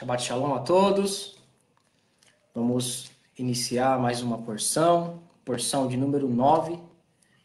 [0.00, 1.36] Shabbat Shalom a todos.
[2.54, 6.78] Vamos iniciar mais uma porção, porção de número 9,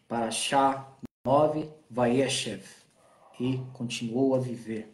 [0.07, 0.87] para Chá
[1.25, 2.63] 9, Vayeshev,
[3.41, 4.89] e continuou a viver.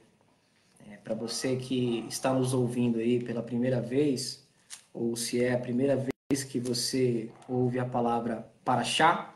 [0.90, 4.44] É, para você que está nos ouvindo aí pela primeira vez,
[4.92, 9.36] ou se é a primeira vez que você ouve a palavra Paraxá,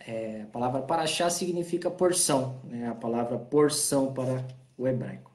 [0.00, 2.88] é, a palavra Paraxá significa porção, né?
[2.88, 4.42] a palavra porção para
[4.78, 5.30] o hebraico.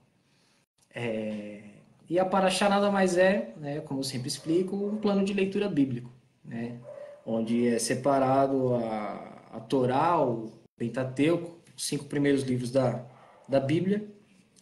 [0.92, 1.69] É,
[2.10, 6.12] e a Paraxá nada mais é, né, como sempre explico, um plano de leitura bíblico,
[6.44, 6.80] né,
[7.24, 13.06] onde é separado a, a Torá, o Pentateuco, os cinco primeiros livros da,
[13.48, 14.10] da Bíblia,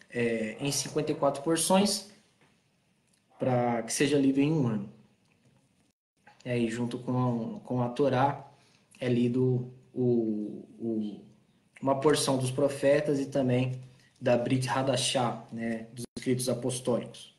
[0.10, 2.12] é, em 54 porções,
[3.40, 4.90] para que seja lido em um ano.
[6.44, 8.46] E aí, junto com, com a Torá,
[9.00, 11.22] é lido o, o,
[11.82, 13.80] uma porção dos profetas e também
[14.20, 17.37] da Brit Hadashah, né, dos escritos apostólicos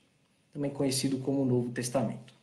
[0.52, 2.34] também conhecido como Novo Testamento.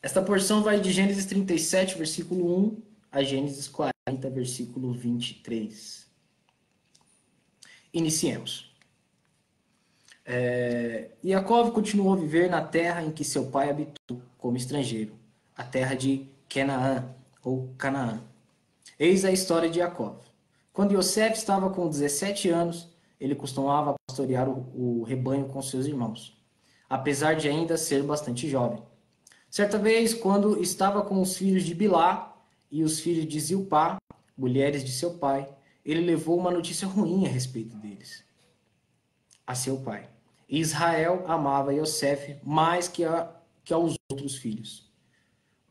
[0.00, 3.94] Esta porção vai de Gênesis 37, versículo 1, a Gênesis 40,
[4.30, 6.06] versículo 23.
[7.92, 8.72] Iniciemos.
[10.24, 15.14] É, Yaakov continuou a viver na terra em que seu pai habitou como estrangeiro,
[15.56, 18.22] a terra de Canaã, ou Canaã.
[18.98, 20.18] Eis a história de Yaakov.
[20.72, 22.88] Quando Yosef estava com 17 anos,
[23.20, 26.36] ele costumava pastorear o, o rebanho com seus irmãos,
[26.88, 28.82] apesar de ainda ser bastante jovem.
[29.50, 32.36] Certa vez, quando estava com os filhos de Bilá
[32.70, 33.96] e os filhos de Zilpá,
[34.36, 35.48] mulheres de seu pai,
[35.84, 38.28] ele levou uma notícia ruim a respeito deles
[39.48, 40.06] a seu pai.
[40.46, 44.92] Israel amava Yosef mais que, a, que aos outros filhos,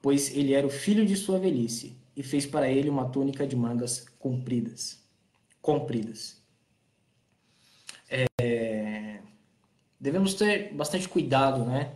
[0.01, 3.55] pois ele era o filho de sua velhice e fez para ele uma túnica de
[3.55, 4.99] mangas compridas.
[5.61, 6.41] Compridas.
[8.39, 9.19] É,
[9.99, 11.95] devemos ter bastante cuidado, né?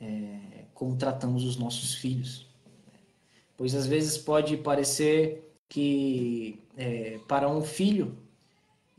[0.00, 2.46] É, como tratamos os nossos filhos.
[3.56, 8.18] Pois às vezes pode parecer que é, para um filho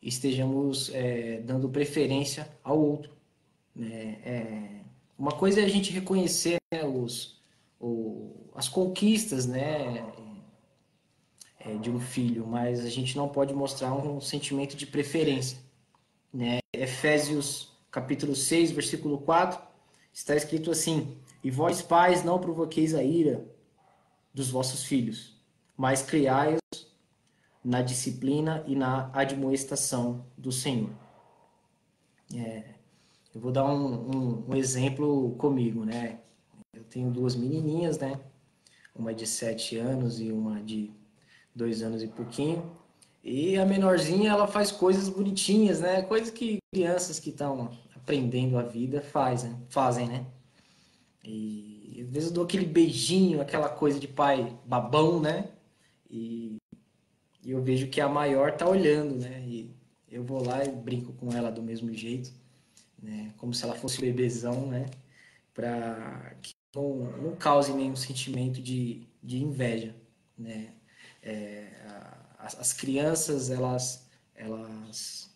[0.01, 3.11] estejamos é, dando preferência ao outro.
[3.75, 4.19] Né?
[4.23, 4.81] É,
[5.17, 7.41] uma coisa é a gente reconhecer né, os,
[7.79, 10.05] o, as conquistas né,
[11.81, 15.57] de um filho, mas a gente não pode mostrar um sentimento de preferência.
[16.33, 16.60] Né?
[16.81, 19.61] Efésios capítulo 6, versículo 4,
[20.11, 23.45] está escrito assim: E vós, pais, não provoqueis a ira
[24.33, 25.39] dos vossos filhos,
[25.77, 26.59] mas criai-os
[27.63, 30.89] na disciplina e na admoestação do Senhor.
[32.33, 32.63] É,
[33.35, 36.19] eu vou dar um, um, um, exemplo comigo, né?
[36.73, 38.19] Eu tenho duas menininhas, né?
[38.95, 40.91] Uma de sete anos e uma de
[41.55, 42.75] dois anos e pouquinho.
[43.23, 46.01] E a menorzinha, ela faz coisas bonitinhas, né?
[46.01, 50.25] Coisas que crianças que estão aprendendo a vida fazem, fazem, né?
[51.23, 55.49] E às vezes eu dou aquele beijinho, aquela coisa de pai babão, né?
[56.09, 56.57] E,
[57.43, 59.41] e eu vejo que a maior tá olhando, né?
[59.45, 59.69] E
[60.09, 62.33] eu vou lá e brinco com ela do mesmo jeito,
[63.01, 63.33] né?
[63.37, 64.87] Como se ela fosse um bebezão, né?
[65.53, 69.95] Para que não, não cause nenhum sentimento de, de inveja,
[70.37, 70.73] né?
[71.21, 71.67] É,
[72.41, 75.29] as, as crianças, elas, elas.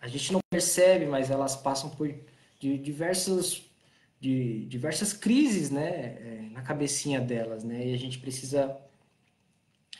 [0.00, 2.12] A gente não percebe, mas elas passam por
[2.58, 3.70] de diversos
[4.20, 8.78] de diversas crises né, é, na cabecinha delas, né, e a gente precisa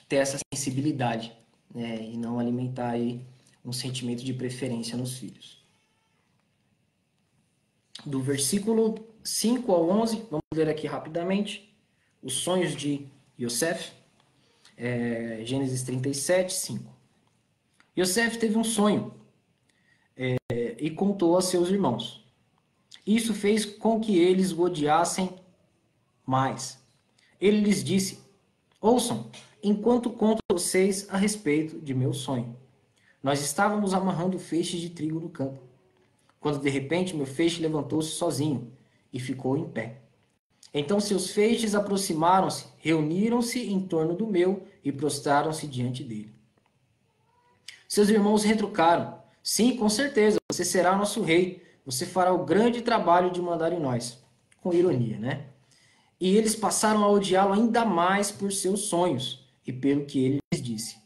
[0.07, 1.33] ter essa sensibilidade
[1.75, 3.25] né, e não alimentar aí
[3.65, 5.65] um sentimento de preferência nos filhos.
[8.05, 11.75] Do versículo 5 ao 11, vamos ler aqui rapidamente,
[12.23, 13.07] os sonhos de
[13.39, 13.93] Yosef
[14.81, 16.91] é, Gênesis 37, 5.
[17.97, 19.13] Yosef teve um sonho
[20.17, 20.37] é,
[20.79, 22.25] e contou a seus irmãos.
[23.07, 25.37] Isso fez com que eles o odiassem
[26.25, 26.83] mais.
[27.39, 28.21] Ele lhes disse:
[28.81, 29.31] Ouçam,
[29.63, 32.57] enquanto conto a vocês a respeito de meu sonho.
[33.23, 35.61] Nós estávamos amarrando feixes de trigo no campo,
[36.41, 38.73] quando de repente meu feixe levantou-se sozinho
[39.13, 40.01] e ficou em pé.
[40.73, 46.35] Então seus feixes aproximaram-se, reuniram-se em torno do meu e prostraram-se diante dele.
[47.89, 51.63] Seus irmãos retrucaram: Sim, com certeza, você será nosso rei.
[51.85, 54.23] Você fará o grande trabalho de mandar em nós.
[54.61, 55.47] Com ironia, né?
[56.21, 60.63] E eles passaram a odiá-lo ainda mais por seus sonhos e pelo que ele lhes
[60.63, 61.01] disse.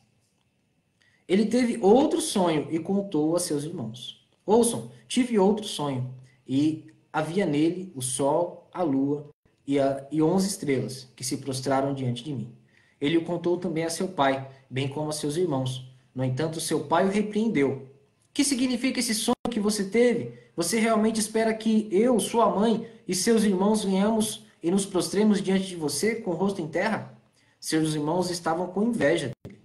[1.26, 4.26] Ele teve outro sonho e contou a seus irmãos.
[4.44, 6.14] Ouçam, tive outro sonho,
[6.46, 9.30] e havia nele o sol, a lua
[9.66, 9.76] e,
[10.10, 12.54] e onze estrelas que se prostraram diante de mim.
[13.00, 15.88] Ele o contou também a seu pai, bem como a seus irmãos.
[16.14, 17.88] No entanto, seu pai o repreendeu.
[18.32, 20.38] Que significa esse sonho que você teve?
[20.56, 25.66] Você realmente espera que eu, sua mãe e seus irmãos venhamos e nos prostremos diante
[25.66, 27.16] de você com o rosto em terra?
[27.60, 29.60] Seus irmãos estavam com inveja dele.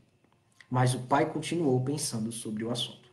[0.70, 3.10] Mas o pai continuou pensando sobre o assunto.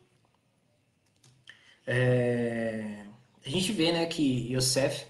[1.86, 3.04] É...
[3.44, 5.06] A gente vê né, que Yosef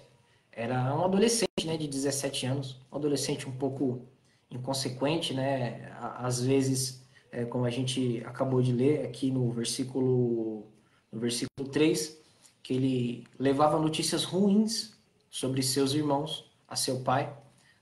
[0.51, 4.05] era um adolescente né, de 17 anos, um adolescente um pouco
[4.49, 5.91] inconsequente, né?
[5.99, 10.67] Às vezes, é, como a gente acabou de ler aqui no versículo,
[11.11, 12.17] no versículo 3,
[12.63, 14.93] que ele levava notícias ruins
[15.29, 17.33] sobre seus irmãos a seu pai.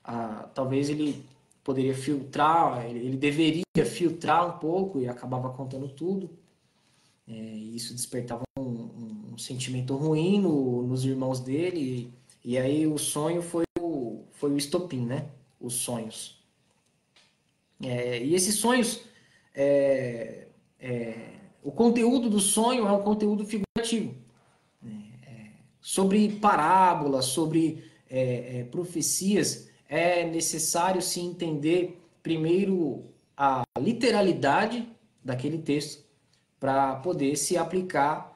[0.03, 1.25] Ah, talvez ele
[1.63, 6.29] poderia filtrar, ele deveria filtrar um pouco e acabava contando tudo.
[7.27, 12.13] É, isso despertava um, um, um sentimento ruim no, nos irmãos dele.
[12.43, 15.29] E, e, aí o sonho foi o, foi o estopim, né?
[15.59, 16.44] Os sonhos.
[17.83, 19.01] É, e esses sonhos,
[19.53, 20.47] é,
[20.79, 21.15] é,
[21.63, 24.15] o conteúdo do sonho é um conteúdo figurativo.
[24.81, 25.03] Né?
[25.23, 25.47] É,
[25.81, 33.05] sobre parábolas, sobre é, profecias, é necessário se entender primeiro
[33.37, 34.87] a literalidade
[35.23, 36.03] daquele texto
[36.59, 38.33] para poder se aplicar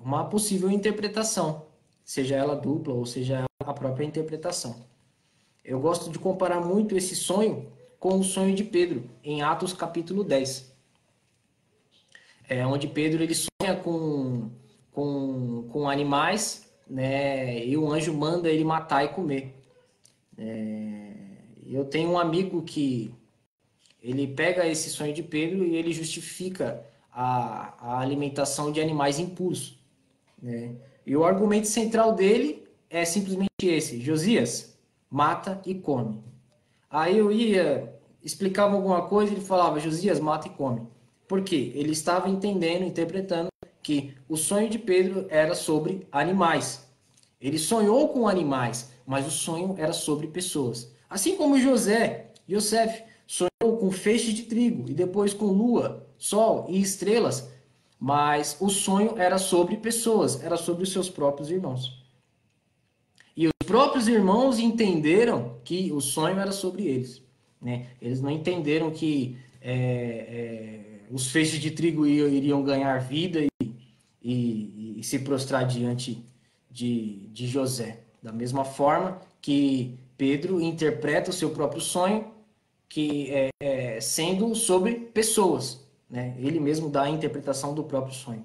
[0.00, 1.66] uma possível interpretação,
[2.02, 4.86] seja ela dupla ou seja a própria interpretação.
[5.68, 7.70] Eu gosto de comparar muito esse sonho
[8.00, 10.74] com o sonho de Pedro, em Atos capítulo 10.
[12.48, 14.50] É onde Pedro ele sonha com,
[14.90, 17.62] com, com animais, né?
[17.66, 19.62] E o anjo manda ele matar e comer.
[20.38, 21.12] É,
[21.66, 23.14] eu tenho um amigo que
[24.02, 26.82] ele pega esse sonho de Pedro e ele justifica
[27.12, 29.78] a, a alimentação de animais impuros.
[30.42, 30.76] Né?
[31.04, 34.77] E o argumento central dele é simplesmente esse: Josias,
[35.10, 36.22] mata e come.
[36.90, 40.86] Aí eu ia, explicava alguma coisa, ele falava, Josias, mata e come.
[41.26, 41.72] Por quê?
[41.74, 43.48] Ele estava entendendo, interpretando
[43.82, 46.86] que o sonho de Pedro era sobre animais.
[47.40, 50.92] Ele sonhou com animais, mas o sonho era sobre pessoas.
[51.08, 56.80] Assim como José, Yosef, sonhou com feixes de trigo e depois com lua, sol e
[56.80, 57.50] estrelas,
[57.98, 61.97] mas o sonho era sobre pessoas, era sobre os seus próprios irmãos.
[63.38, 67.22] E os próprios irmãos entenderam que o sonho era sobre eles.
[67.62, 67.86] Né?
[68.02, 73.72] Eles não entenderam que é, é, os feixes de trigo iriam ganhar vida e,
[74.20, 76.20] e, e se prostrar diante
[76.68, 78.00] de, de José.
[78.20, 82.26] Da mesma forma que Pedro interpreta o seu próprio sonho,
[82.88, 85.80] que é, é, sendo sobre pessoas.
[86.10, 86.34] Né?
[86.40, 88.44] Ele mesmo dá a interpretação do próprio sonho.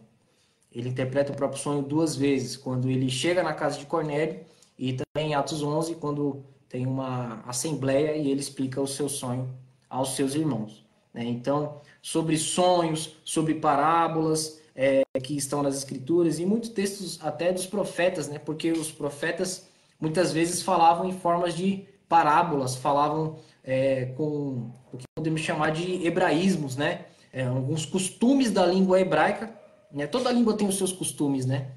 [0.72, 4.94] Ele interpreta o próprio sonho duas vezes, quando ele chega na casa de Cornélio e
[4.94, 9.54] também em Atos 11, quando tem uma assembleia e ele explica o seu sonho
[9.90, 10.84] aos seus irmãos.
[11.14, 11.24] Né?
[11.25, 17.68] Então, sobre sonhos, sobre parábolas é, que estão nas escrituras e muitos textos até dos
[17.68, 18.40] profetas, né?
[18.40, 25.06] porque os profetas muitas vezes falavam em formas de parábolas, falavam é, com o que
[25.16, 27.06] podemos chamar de hebraísmos, né?
[27.31, 29.52] É, alguns costumes da língua hebraica.
[29.92, 30.06] Né?
[30.06, 31.72] Toda língua tem os seus costumes, né?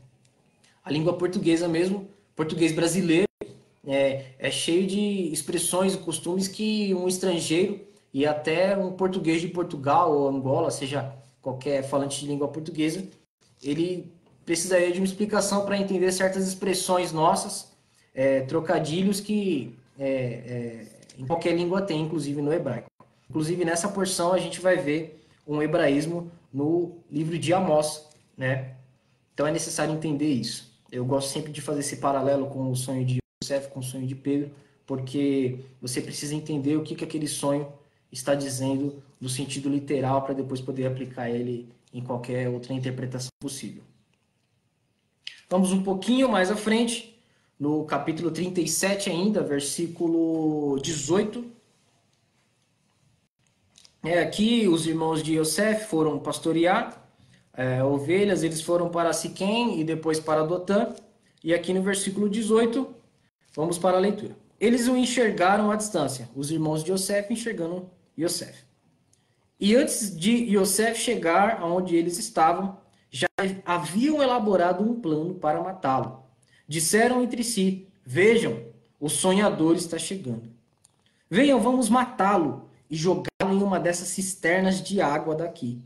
[0.84, 3.26] A língua portuguesa mesmo português brasileiro
[3.86, 7.80] é, é cheio de expressões e costumes que um estrangeiro
[8.12, 13.06] e até um português de Portugal ou Angola, seja qualquer falante de língua portuguesa,
[13.62, 14.12] ele
[14.44, 17.72] precisaria de uma explicação para entender certas expressões nossas,
[18.14, 20.86] é, trocadilhos que é, é,
[21.19, 22.88] em qualquer língua tem, inclusive no hebraico.
[23.28, 28.74] Inclusive nessa porção a gente vai ver um hebraísmo no livro de Amós, né?
[29.34, 30.75] Então é necessário entender isso.
[30.90, 34.06] Eu gosto sempre de fazer esse paralelo com o sonho de José, com o sonho
[34.06, 34.50] de Pedro,
[34.86, 37.72] porque você precisa entender o que, que aquele sonho
[38.10, 43.82] está dizendo no sentido literal para depois poder aplicar ele em qualquer outra interpretação possível.
[45.48, 47.19] Vamos um pouquinho mais à frente,
[47.58, 51.44] no capítulo 37 ainda, versículo 18.
[54.05, 57.06] É, aqui os irmãos de Yosef foram pastorear
[57.56, 60.94] é, ovelhas, eles foram para Siquém e depois para Dotã.
[61.43, 62.94] E aqui no versículo 18,
[63.55, 64.36] vamos para a leitura.
[64.60, 68.65] Eles o enxergaram à distância, os irmãos de Yosef enxergando Yosef.
[69.58, 72.79] E antes de Yosef chegar aonde eles estavam,
[73.10, 73.27] já
[73.65, 76.25] haviam elaborado um plano para matá-lo.
[76.69, 78.60] Disseram entre si: Vejam,
[79.01, 80.51] o sonhador está chegando.
[81.31, 85.82] Venham, vamos matá-lo e jogá-lo em uma dessas cisternas de água daqui.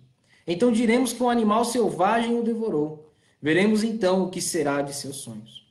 [0.52, 3.08] Então diremos que um animal selvagem o devorou.
[3.40, 5.64] Veremos então o que será de seus sonhos.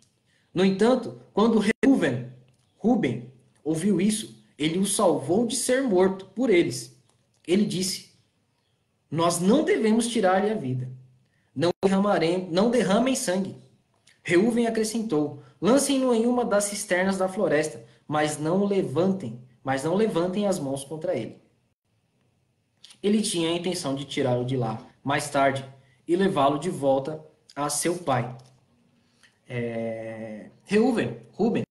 [0.53, 2.31] No entanto, quando Reuven,
[2.77, 3.29] Ruben,
[3.62, 6.98] ouviu isso, ele o salvou de ser morto por eles.
[7.45, 8.13] Ele disse:
[9.12, 10.89] Nós não devemos tirar-lhe a vida.
[11.53, 13.57] não, derramarem, não derramem sangue.
[14.24, 20.48] Reuven acrescentou: Lancem-no em uma das cisternas da floresta, mas não levantem, mas não levantem
[20.48, 21.41] as mãos contra ele.
[23.01, 25.65] Ele tinha a intenção de tirá-lo de lá mais tarde
[26.08, 27.24] e levá-lo de volta
[27.56, 28.36] a seu pai.
[29.48, 30.50] É...
[30.65, 31.63] Reuven, Ruben,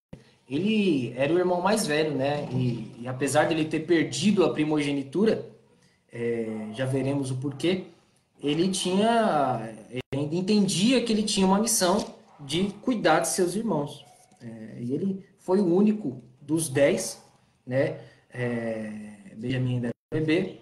[0.49, 2.49] ele era o irmão mais velho, né?
[2.53, 5.47] E, e apesar dele ter perdido a primogenitura,
[6.11, 7.85] é, já veremos o porquê,
[8.43, 14.05] ele tinha, ele entendia que ele tinha uma missão de cuidar de seus irmãos.
[14.41, 17.23] É, e ele foi o único dos dez,
[17.67, 18.01] né?
[18.31, 18.91] É,
[19.37, 20.61] Benjamin ainda era bebê,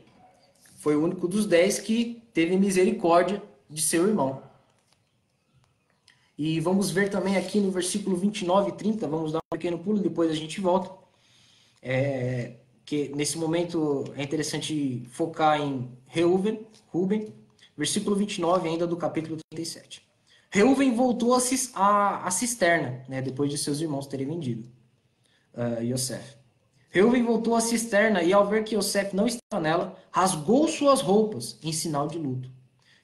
[0.86, 4.40] foi o único dos dez que teve misericórdia de seu irmão.
[6.38, 9.98] E vamos ver também aqui no versículo 29 e 30, vamos dar um pequeno pulo,
[9.98, 10.88] depois a gente volta.
[11.82, 17.34] É, que nesse momento é interessante focar em Reuven, Ruben,
[17.76, 20.06] versículo 29 ainda do capítulo 37.
[20.52, 24.68] Reuven voltou à cisterna, né, depois de seus irmãos terem vendido
[25.52, 26.36] uh, Yosef.
[26.96, 31.58] Reuven voltou à cisterna e, ao ver que Yosef não estava nela, rasgou suas roupas
[31.62, 32.50] em sinal de luto.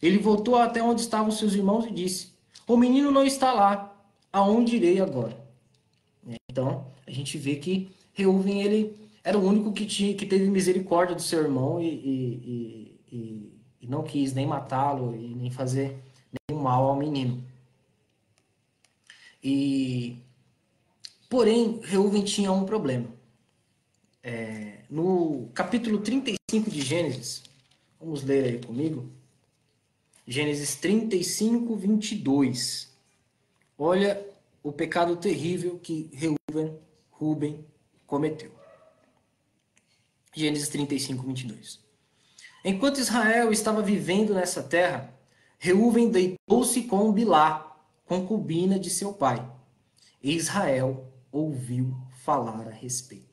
[0.00, 2.32] Ele voltou até onde estavam seus irmãos e disse:
[2.66, 3.94] O menino não está lá,
[4.32, 5.36] aonde irei agora?
[6.50, 11.14] Então, a gente vê que Reuven ele era o único que, tinha, que teve misericórdia
[11.14, 16.02] do seu irmão e, e, e, e não quis nem matá-lo e nem fazer
[16.48, 17.44] nenhum mal ao menino.
[19.44, 20.16] E
[21.28, 23.20] porém, Reuven tinha um problema.
[24.22, 27.42] É, no capítulo 35 de Gênesis,
[27.98, 29.10] vamos ler aí comigo.
[30.26, 32.92] Gênesis 35, 22.
[33.76, 34.24] Olha
[34.62, 36.78] o pecado terrível que Reuven,
[37.10, 37.64] Ruben
[38.06, 38.52] cometeu.
[40.34, 41.80] Gênesis 35, 22.
[42.64, 45.12] Enquanto Israel estava vivendo nessa terra,
[45.58, 47.76] Reuven deitou-se com Bilá,
[48.06, 49.44] concubina de seu pai.
[50.22, 51.92] E Israel ouviu
[52.24, 53.31] falar a respeito.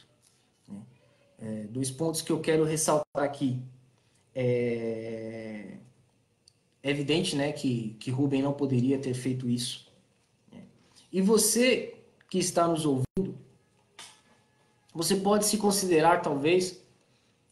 [1.41, 3.61] É, dois pontos que eu quero ressaltar aqui.
[4.35, 5.77] É,
[6.81, 9.87] é evidente né, que, que Rubem não poderia ter feito isso.
[10.51, 10.63] Né?
[11.11, 11.95] E você
[12.29, 13.37] que está nos ouvindo,
[14.93, 16.81] você pode se considerar talvez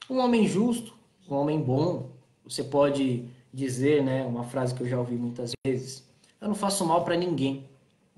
[0.09, 0.97] um homem justo,
[1.29, 2.11] um homem bom.
[2.43, 6.07] Você pode dizer, né, uma frase que eu já ouvi muitas vezes:
[6.39, 7.67] eu não faço mal para ninguém.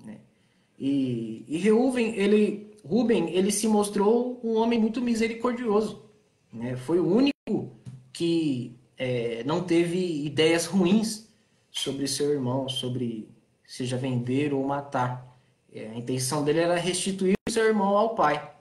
[0.04, 0.18] Né?
[0.78, 6.04] E, e Reuven, ele, Ruben, ele se mostrou um homem muito misericordioso.
[6.52, 6.76] Né?
[6.76, 7.70] Foi o único
[8.12, 11.28] que é, não teve ideias ruins
[11.70, 13.28] sobre seu irmão, sobre
[13.66, 15.26] seja vender ou matar.
[15.72, 18.52] É, a intenção dele era restituir seu irmão ao pai.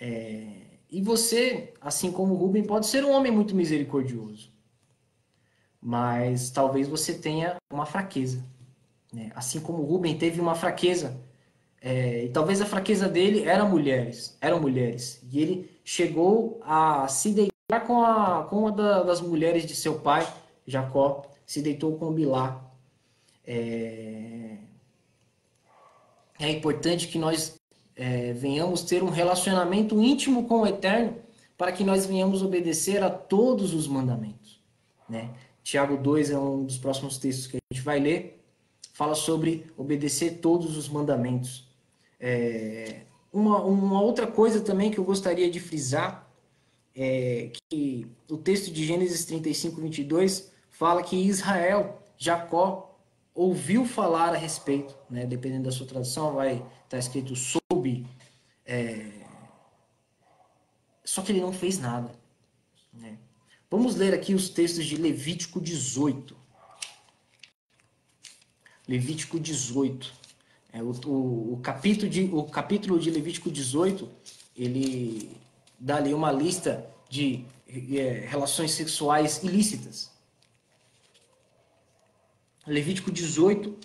[0.00, 0.46] É,
[0.90, 4.52] e você, assim como Rubem, pode ser um homem muito misericordioso.
[5.80, 8.44] Mas talvez você tenha uma fraqueza.
[9.12, 9.30] Né?
[9.34, 11.20] Assim como Rubem teve uma fraqueza.
[11.86, 15.22] É, e talvez a fraqueza dele era mulheres, eram mulheres.
[15.30, 20.00] E ele chegou a se deitar com, a, com uma da, das mulheres de seu
[20.00, 20.26] pai,
[20.66, 22.64] Jacó, se deitou com Bilá.
[23.46, 24.56] É,
[26.40, 27.60] é importante que nós
[27.94, 31.18] é, venhamos ter um relacionamento íntimo com o Eterno
[31.54, 34.58] para que nós venhamos obedecer a todos os mandamentos.
[35.06, 35.34] Né?
[35.62, 38.42] Tiago 2 é um dos próximos textos que a gente vai ler,
[38.94, 41.73] fala sobre obedecer todos os mandamentos.
[42.26, 46.26] É, uma, uma outra coisa também que eu gostaria de frisar
[46.96, 52.98] é que o texto de Gênesis 35, 22 fala que Israel, Jacó,
[53.34, 55.26] ouviu falar a respeito, né?
[55.26, 58.06] dependendo da sua tradução, vai estar tá escrito soube.
[58.64, 59.10] É...
[61.04, 62.10] Só que ele não fez nada.
[62.90, 63.18] Né?
[63.70, 66.34] Vamos ler aqui os textos de Levítico 18.
[68.88, 70.23] Levítico 18.
[70.74, 74.10] É, o, o, o, capítulo de, o capítulo de Levítico 18,
[74.56, 75.30] ele
[75.78, 80.10] dá ali uma lista de é, relações sexuais ilícitas.
[82.66, 83.78] Levítico 18,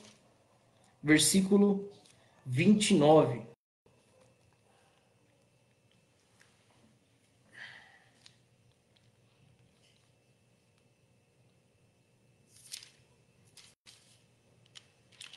[1.03, 1.87] versículo
[2.43, 3.48] 29.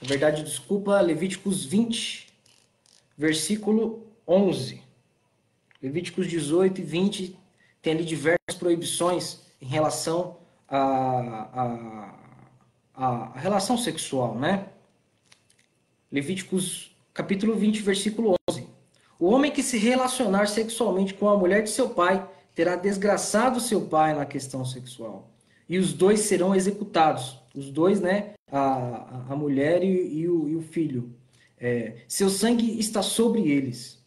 [0.02, 2.28] Na verdade, desculpa, Levíticos 20,
[3.16, 4.82] versículo 11.
[5.80, 7.38] Levíticos 18 e 20
[7.80, 10.37] tem ali diversas proibições em relação
[10.68, 12.23] a, a
[12.94, 14.66] a, relação sexual, né?
[16.11, 18.66] Levíticos capítulo 20, versículo 11.
[19.18, 23.82] O homem que se relacionar sexualmente com a mulher de seu pai terá desgraçado seu
[23.82, 25.30] pai na questão sexual,
[25.68, 27.38] e os dois serão executados.
[27.54, 28.35] os dois, né?
[28.52, 31.12] A, a mulher e, e, o, e o filho.
[31.59, 34.04] É, seu sangue está sobre eles.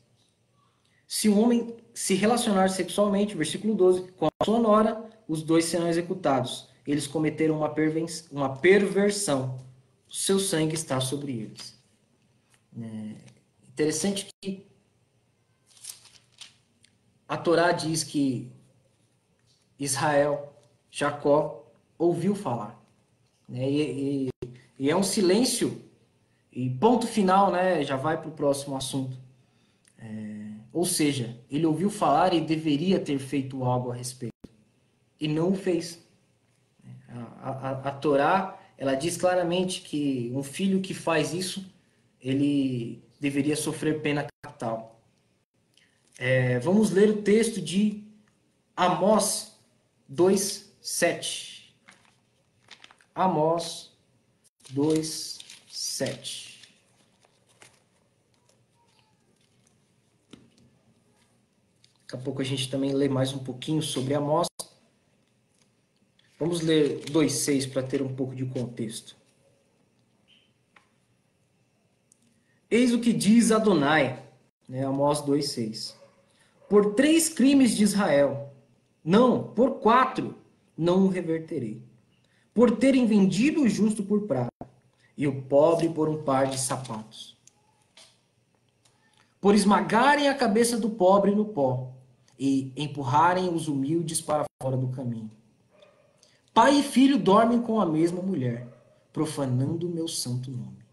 [1.07, 5.87] Se um homem se relacionar sexualmente, versículo 12, com a sua nora, os dois serão
[5.87, 6.69] executados.
[6.85, 7.73] Eles cometeram uma,
[8.31, 9.59] uma perversão.
[10.07, 11.79] O seu sangue está sobre eles.
[12.77, 13.15] É
[13.69, 14.65] interessante que
[17.27, 18.51] a Torá diz que
[19.79, 20.53] Israel,
[20.91, 21.65] Jacó,
[21.97, 22.79] ouviu falar.
[23.47, 23.69] Né?
[23.69, 24.29] E, e,
[24.77, 25.81] e, é um silêncio,
[26.51, 27.83] e ponto final, né?
[27.83, 29.17] já vai para o próximo assunto.
[29.97, 34.33] É, ou seja, ele ouviu falar e deveria ter feito algo a respeito.
[35.19, 36.03] E não o fez.
[37.41, 41.65] A, a, a Torá ela diz claramente que um filho que faz isso,
[42.19, 44.99] ele deveria sofrer pena capital.
[46.17, 48.03] É, vamos ler o texto de
[48.75, 49.57] Amós
[50.07, 51.75] 2, 7.
[53.13, 53.94] Amós
[54.71, 56.61] 2, 7.
[62.01, 64.47] Daqui a pouco a gente também lê mais um pouquinho sobre Amós.
[66.39, 69.15] Vamos ler 2,6 para ter um pouco de contexto.
[72.69, 74.27] Eis o que diz Adonai,
[74.67, 76.05] né, Amós 2,6
[76.69, 78.53] por três crimes de Israel.
[79.03, 80.35] Não, por quatro
[80.77, 81.81] não o reverterei.
[82.53, 84.54] Por terem vendido o justo por prata
[85.17, 87.37] e o pobre por um par de sapatos.
[89.39, 91.91] Por esmagarem a cabeça do pobre no pó
[92.37, 95.31] e empurrarem os humildes para fora do caminho.
[96.53, 98.67] Pai e filho dormem com a mesma mulher,
[99.11, 100.85] profanando o meu santo nome.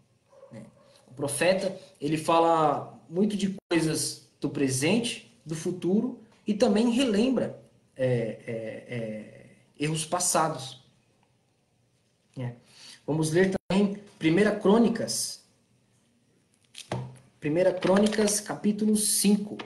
[0.51, 0.63] Né?
[1.07, 7.63] O profeta ele fala muito de coisas do presente do futuro e também relembra
[7.95, 10.83] é, é, é, erros passados.
[12.37, 12.53] É.
[13.05, 13.53] Vamos ler
[14.23, 15.43] 1 Crônicas.
[17.43, 19.57] 1 Crônicas, capítulo 5.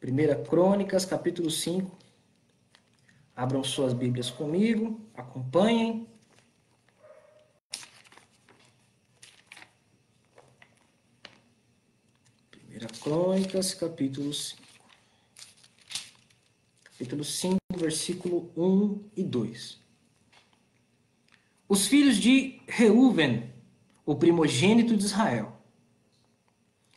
[0.00, 1.98] Primeira Crônicas, capítulo 5.
[3.36, 6.08] Abram suas Bíblias comigo, acompanhem.
[13.02, 14.62] Crônicas, capítulo 5.
[16.84, 19.80] Capítulo 5, versículo 1 e 2.
[21.68, 23.50] Os filhos de Reuven,
[24.04, 25.52] o primogênito de Israel.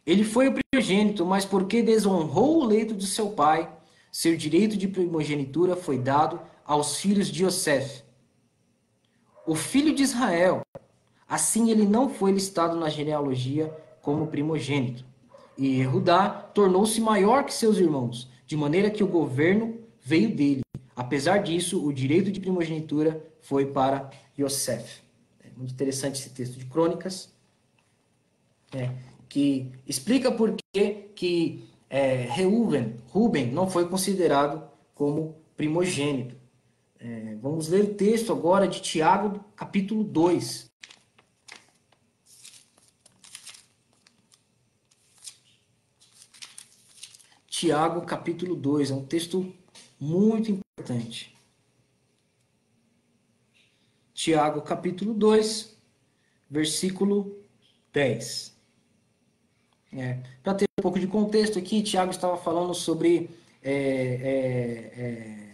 [0.06, 3.72] Ele foi o primogênito, mas porque desonrou o leito de seu pai,
[4.12, 8.04] seu direito de primogenitura foi dado aos filhos de Yosef.
[9.46, 10.62] O filho de Israel,
[11.28, 15.06] assim ele não foi listado na genealogia como primogênito
[15.58, 20.62] e Rudá tornou-se maior que seus irmãos, de maneira que o governo veio dele.
[20.98, 25.04] Apesar disso, o direito de primogenitura foi para Yosef.
[25.40, 27.32] É muito interessante esse texto de Crônicas,
[28.74, 28.90] é,
[29.30, 36.36] que explica por que, que é, Reuven, Ruben não foi considerado como primogênito.
[37.00, 40.66] É, vamos ler o texto agora de Tiago, capítulo 2.
[47.48, 49.54] Tiago capítulo 2, é um texto
[50.00, 51.36] muito importante.
[54.14, 55.76] Tiago capítulo 2,
[56.50, 57.36] versículo
[57.92, 58.56] 10.
[59.94, 63.30] É, Para ter um pouco de contexto aqui, Tiago estava falando sobre
[63.64, 65.48] é, é, é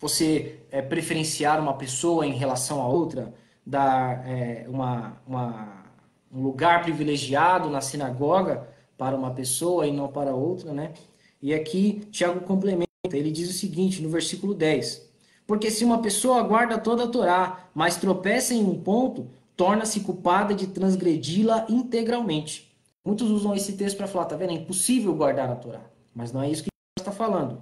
[0.00, 5.84] você é, preferenciar uma pessoa em relação a outra, dar é, uma, uma,
[6.32, 10.92] um lugar privilegiado na sinagoga para uma pessoa e não para outra, né?
[11.40, 15.08] E aqui Tiago complementa, ele diz o seguinte no versículo 10:
[15.46, 20.54] Porque se uma pessoa guarda toda a Torá, mas tropeça em um ponto, torna-se culpada
[20.54, 22.74] de transgredi-la integralmente.
[23.04, 24.50] Muitos usam esse texto para falar, tá vendo?
[24.50, 25.82] É impossível guardar a Torá.
[26.14, 27.60] Mas não é isso que está falando.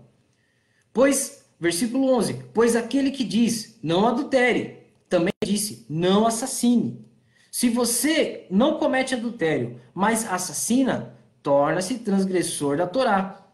[0.92, 7.05] Pois, versículo 11: Pois aquele que diz, não adultere, também disse, não assassine.
[7.50, 13.46] Se você não comete adultério, mas assassina, torna-se transgressor da Torá.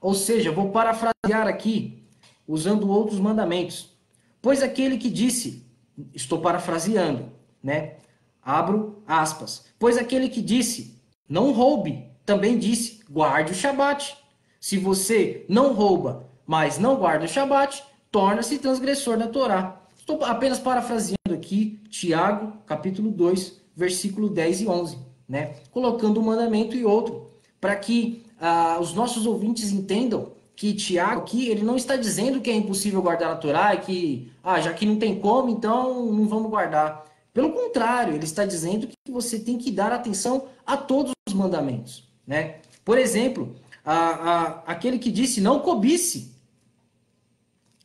[0.00, 2.04] Ou seja, vou parafrasear aqui,
[2.46, 3.96] usando outros mandamentos.
[4.42, 5.66] Pois aquele que disse,
[6.12, 7.30] estou parafraseando,
[7.62, 7.94] né?
[8.42, 9.66] Abro aspas.
[9.78, 14.16] Pois aquele que disse, não roube, também disse, guarde o Shabat.
[14.60, 19.82] Se você não rouba, mas não guarda o Shabat, torna-se transgressor da Torá.
[19.98, 25.56] Estou apenas parafraseando aqui Tiago, capítulo 2, versículo 10 e 11 né?
[25.70, 31.48] Colocando um mandamento e outro, para que ah, os nossos ouvintes entendam que Tiago aqui,
[31.48, 34.96] ele não está dizendo que é impossível guardar a Torá que, ah, já que não
[34.96, 37.04] tem como, então não vamos guardar.
[37.32, 42.08] Pelo contrário, ele está dizendo que você tem que dar atenção a todos os mandamentos.
[42.24, 42.56] Né?
[42.84, 46.32] Por exemplo, a, a, aquele que disse não cobice,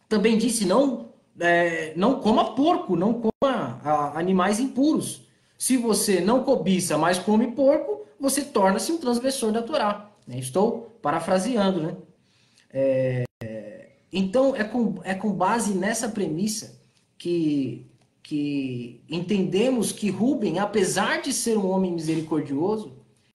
[0.08, 5.28] também disse não, é, não coma porco, não coma a, animais impuros.
[5.58, 10.12] Se você não cobiça, mas come porco, você torna-se um transgressor da Torá.
[10.28, 10.38] Né?
[10.38, 11.96] Estou parafraseando, né?
[12.72, 13.24] É,
[14.12, 16.80] então, é com, é com base nessa premissa
[17.18, 17.90] que
[18.30, 22.94] que entendemos que Rubem, apesar de ser um homem misericordioso,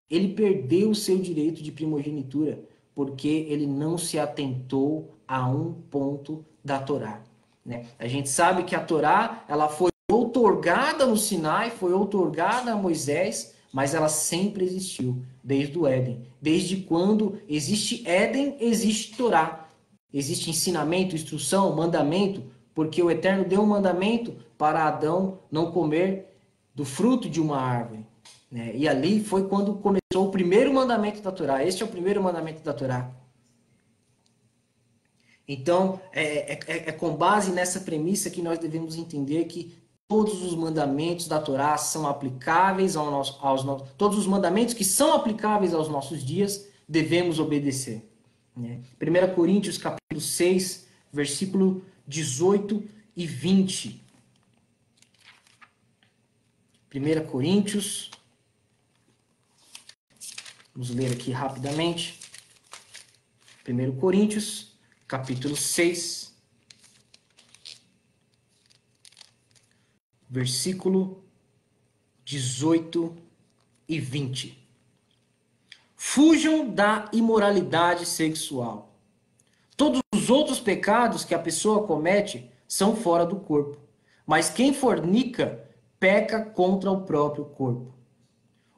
[0.09, 2.61] ele perdeu o seu direito de primogenitura,
[2.95, 7.21] porque ele não se atentou a um ponto da Torá.
[7.67, 7.87] Né?
[7.99, 13.53] A gente sabe que a Torá ela foi outorgada no Sinai, foi outorgada a Moisés,
[13.75, 16.25] mas ela sempre existiu, desde o Éden.
[16.41, 19.69] Desde quando existe Éden, existe Torá.
[20.13, 26.39] Existe ensinamento, instrução, mandamento, porque o Eterno deu um mandamento para Adão não comer
[26.73, 28.07] do fruto de uma árvore.
[28.49, 28.77] Né?
[28.77, 31.65] E ali foi quando começou o primeiro mandamento da Torá.
[31.65, 33.11] Este é o primeiro mandamento da Torá.
[35.49, 39.77] Então, é, é, é, com base nessa premissa que nós devemos entender que
[40.09, 44.85] todos os mandamentos da Torá são aplicáveis ao nosso, aos nossos, todos os mandamentos que
[44.85, 48.09] são aplicáveis aos nossos dias devemos obedecer.
[48.57, 48.81] Né?
[49.01, 52.83] 1 Coríntios capítulo 6, versículo 18
[53.17, 54.03] e 20.
[56.95, 58.11] 1 Coríntios.
[60.73, 62.21] Vamos ler aqui rapidamente.
[63.67, 64.77] 1 Coríntios,
[65.09, 66.34] capítulo 6,
[70.35, 71.23] versículo
[72.25, 73.15] 18
[73.89, 74.59] e 20.
[75.95, 78.99] Fujam da imoralidade sexual.
[79.77, 83.79] Todos os outros pecados que a pessoa comete são fora do corpo.
[84.27, 85.71] Mas quem fornica
[86.01, 87.95] peca contra o próprio corpo.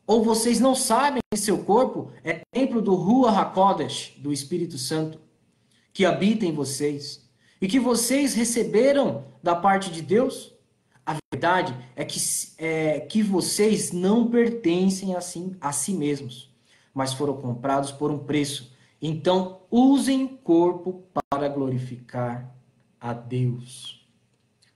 [0.07, 5.19] Ou vocês não sabem que seu corpo é templo do Rua HaKodesh, do Espírito Santo,
[5.91, 7.27] que habita em vocês,
[7.63, 10.55] e que vocês receberam da parte de Deus?
[11.07, 12.19] A verdade é que,
[12.59, 16.51] é, que vocês não pertencem a si, a si mesmos,
[16.93, 18.73] mas foram comprados por um preço.
[19.01, 22.53] Então, usem o corpo para glorificar
[23.01, 24.05] a Deus.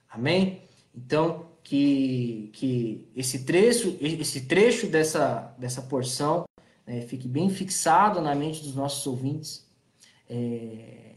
[0.08, 0.62] Amém?
[0.94, 6.44] Então, que, que esse trecho, esse trecho dessa, dessa porção
[6.86, 9.66] né, fique bem fixado na mente dos nossos ouvintes,
[10.28, 11.14] é,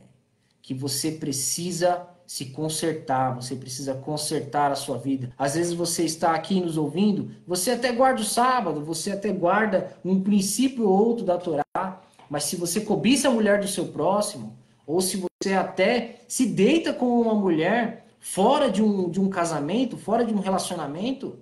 [0.61, 5.31] que você precisa se consertar, você precisa consertar a sua vida.
[5.37, 9.95] Às vezes você está aqui nos ouvindo, você até guarda o sábado, você até guarda
[10.03, 14.57] um princípio ou outro da Torá, mas se você cobiça a mulher do seu próximo,
[14.85, 19.97] ou se você até se deita com uma mulher fora de um, de um casamento,
[19.97, 21.37] fora de um relacionamento,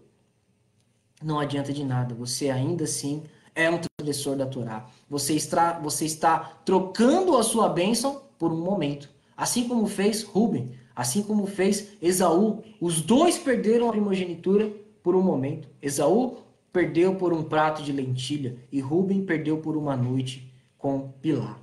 [1.21, 2.15] não adianta de nada.
[2.15, 4.87] Você ainda assim é um transgressor da Torá.
[5.09, 9.09] Você está, você está trocando a sua bênção por um momento.
[9.41, 12.63] Assim como fez Rubem, assim como fez Esaú.
[12.79, 15.67] Os dois perderam a primogenitura por um momento.
[15.81, 21.59] Esaú perdeu por um prato de lentilha e Rubem perdeu por uma noite com Pilar.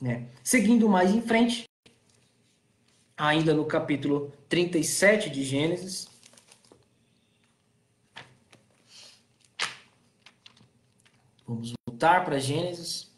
[0.00, 0.26] Né?
[0.42, 1.66] Seguindo mais em frente,
[3.16, 6.08] ainda no capítulo 37 de Gênesis,
[11.46, 13.09] vamos voltar para Gênesis.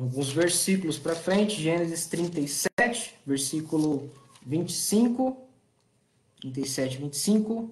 [0.00, 4.10] Alguns versículos para frente, Gênesis 37, versículo
[4.46, 5.36] 25,
[6.40, 7.70] 37, 25.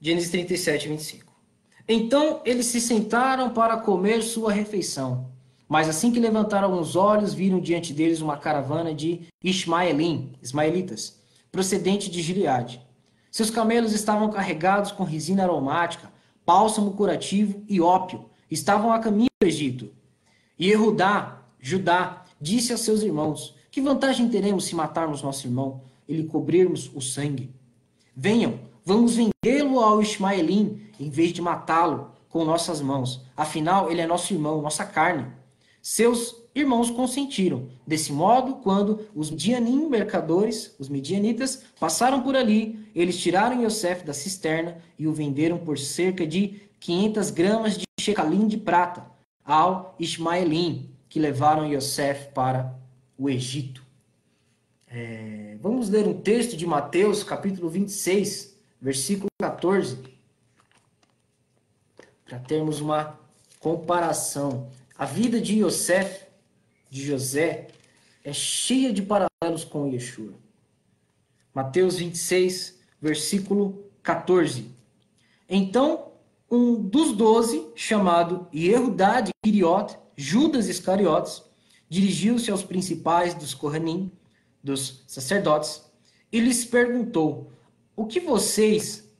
[0.00, 1.32] Gênesis 37, 25.
[1.88, 5.32] Então eles se sentaram para comer sua refeição.
[5.68, 11.20] Mas assim que levantaram os olhos, viram diante deles uma caravana de Ismaelim, ismaelitas,
[11.50, 12.80] procedente de Gileade.
[13.32, 16.12] Seus camelos estavam carregados com resina aromática,
[16.52, 18.26] bálsamo curativo e ópio.
[18.50, 19.90] Estavam a caminho do Egito.
[20.58, 26.14] E Erudá, Judá, disse a seus irmãos: Que vantagem teremos se matarmos nosso irmão e
[26.14, 27.50] lhe cobrirmos o sangue?
[28.14, 33.24] Venham, Vamos vendê-lo ao Ismaelim em vez de matá-lo com nossas mãos.
[33.36, 35.26] Afinal, ele é nosso irmão, nossa carne.
[35.80, 37.68] Seus irmãos consentiram.
[37.86, 44.12] Desse modo, quando os Midianim mercadores, os midianitas, passaram por ali, eles tiraram Yosef da
[44.12, 49.06] cisterna e o venderam por cerca de 500 gramas de shecalim de prata
[49.44, 52.74] ao Ismaelim, que levaram Yosef para
[53.18, 53.82] o Egito.
[54.88, 59.98] É, vamos ler um texto de Mateus, capítulo 26, versículo 14,
[62.26, 63.18] para termos uma
[63.58, 64.68] comparação.
[64.98, 66.26] A vida de Yosef,
[66.92, 67.68] de José,
[68.22, 70.34] é cheia de paralelos com Yeshua.
[71.54, 74.70] Mateus 26, versículo 14.
[75.48, 76.12] Então,
[76.50, 81.42] um dos doze, chamado Yehudá de Kiriot, Judas Iscariotes,
[81.88, 84.12] dirigiu-se aos principais dos Kohanim,
[84.62, 85.90] dos sacerdotes,
[86.30, 87.50] e lhes perguntou:
[87.96, 89.10] O que vocês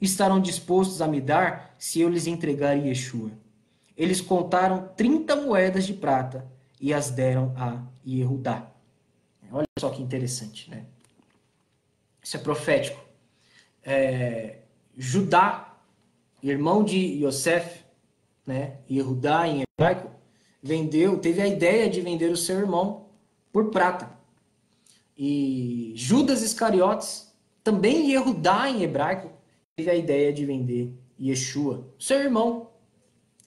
[0.00, 3.32] estarão dispostos a me dar se eu lhes entregar Yeshua?
[3.96, 8.70] Eles contaram 30 moedas de prata e as deram a Yehudá.
[9.50, 10.84] Olha só que interessante, né?
[12.22, 13.00] Isso é profético.
[13.82, 14.58] É,
[14.96, 15.78] Judá,
[16.42, 17.84] irmão de Yosef,
[18.46, 18.78] né?
[18.90, 20.10] Yehudá em hebraico,
[20.62, 23.06] vendeu, teve a ideia de vender o seu irmão
[23.52, 24.10] por prata.
[25.16, 29.30] E Judas Iscariotes, também Yehudá em hebraico,
[29.76, 32.70] teve a ideia de vender Yeshua, seu irmão,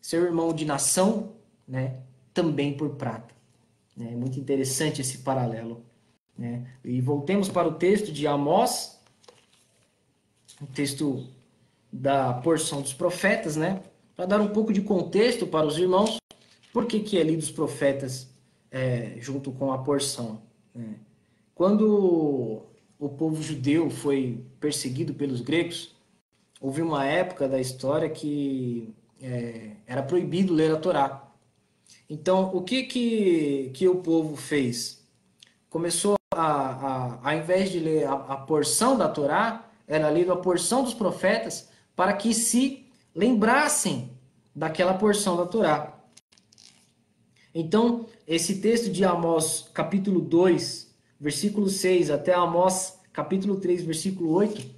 [0.02, 1.36] seu irmão de nação,
[1.68, 2.00] né,
[2.34, 3.34] também por prata.
[4.00, 5.84] É muito interessante esse paralelo.
[6.38, 6.66] Né?
[6.84, 9.00] E voltemos para o texto de Amós,
[10.62, 11.28] o texto
[11.92, 13.82] da porção dos profetas, né?
[14.16, 16.18] para dar um pouco de contexto para os irmãos,
[16.72, 18.30] por que, que é lido os profetas
[18.72, 20.42] é, junto com a porção?
[20.74, 20.96] Né?
[21.56, 22.64] Quando
[22.98, 25.96] o povo judeu foi perseguido pelos gregos,
[26.62, 31.29] houve uma época da história que é, era proibido ler a Torá.
[32.10, 35.06] Então, o que, que, que o povo fez?
[35.70, 40.38] Começou a, a, ao invés de ler a, a porção da Torá, era lido a
[40.38, 44.12] porção dos profetas para que se lembrassem
[44.56, 46.00] daquela porção da Torá.
[47.54, 54.70] Então, esse texto de Amós, capítulo 2, versículo 6 até Amós, capítulo 3, versículo 8,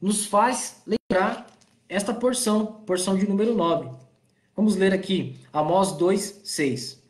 [0.00, 1.46] nos faz lembrar
[1.88, 3.90] esta porção, porção de número 9.
[4.58, 7.00] Vamos ler aqui, Amós 2, 6.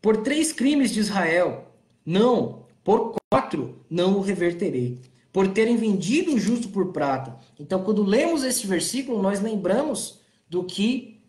[0.00, 1.66] Por três crimes de Israel,
[2.06, 4.98] não, por quatro, não o reverterei.
[5.30, 7.36] Por terem vendido o justo por prata.
[7.58, 11.20] Então, quando lemos esse versículo, nós lembramos do que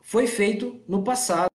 [0.00, 1.52] foi feito no passado.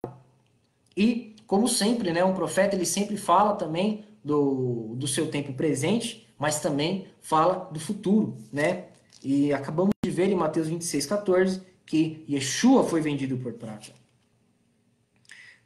[0.97, 6.25] E, como sempre, né, um profeta ele sempre fala também do, do seu tempo presente,
[6.39, 8.85] mas também fala do futuro, né?
[9.25, 13.91] E acabamos de ver em Mateus 26, 14, que Yeshua foi vendido por prata.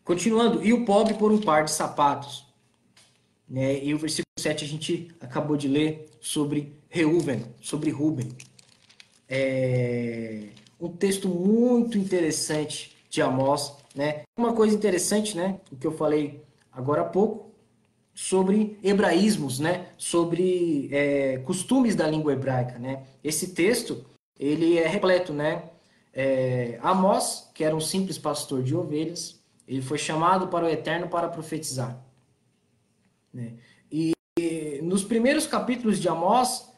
[0.03, 2.47] Continuando, e o pobre por um par de sapatos.
[3.47, 3.85] Né?
[3.85, 8.31] E o versículo 7 a gente acabou de ler sobre Reuven, sobre Ruben.
[9.29, 10.45] É
[10.81, 13.75] um texto muito interessante de Amós.
[13.95, 14.23] Né?
[14.35, 15.61] Uma coisa interessante, né?
[15.71, 17.51] o que eu falei agora há pouco,
[18.15, 19.89] sobre hebraísmos, né?
[19.99, 22.79] sobre é, costumes da língua hebraica.
[22.79, 23.05] Né?
[23.23, 24.07] Esse texto
[24.41, 25.31] ele é repleto.
[25.35, 25.69] Né?
[26.15, 31.09] É, Amós, que era um simples pastor de ovelhas, ele foi chamado para o Eterno
[31.09, 32.01] para profetizar.
[33.33, 33.55] Né?
[33.91, 36.73] E, e nos primeiros capítulos de Amós,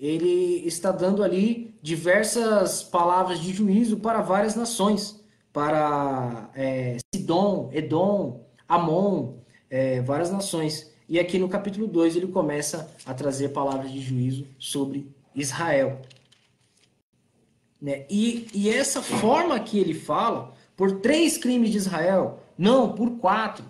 [0.00, 5.22] ele está dando ali diversas palavras de juízo para várias nações,
[5.52, 9.34] para é, Sidom, Edom, Amon,
[9.68, 10.92] é, várias nações.
[11.08, 16.00] E aqui no capítulo 2 ele começa a trazer palavras de juízo sobre Israel.
[17.80, 18.04] Né?
[18.10, 23.64] E, e essa forma que ele fala, por três crimes de Israel, não, por quatro,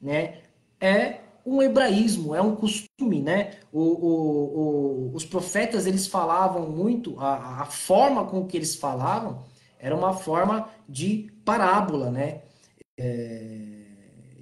[0.00, 0.38] né?
[0.80, 3.20] é um hebraísmo, é um costume.
[3.20, 3.52] Né?
[3.72, 9.44] O, o, o, os profetas eles falavam muito, a, a forma com que eles falavam
[9.78, 12.10] era uma forma de parábola.
[12.10, 12.42] Né?
[12.98, 13.74] É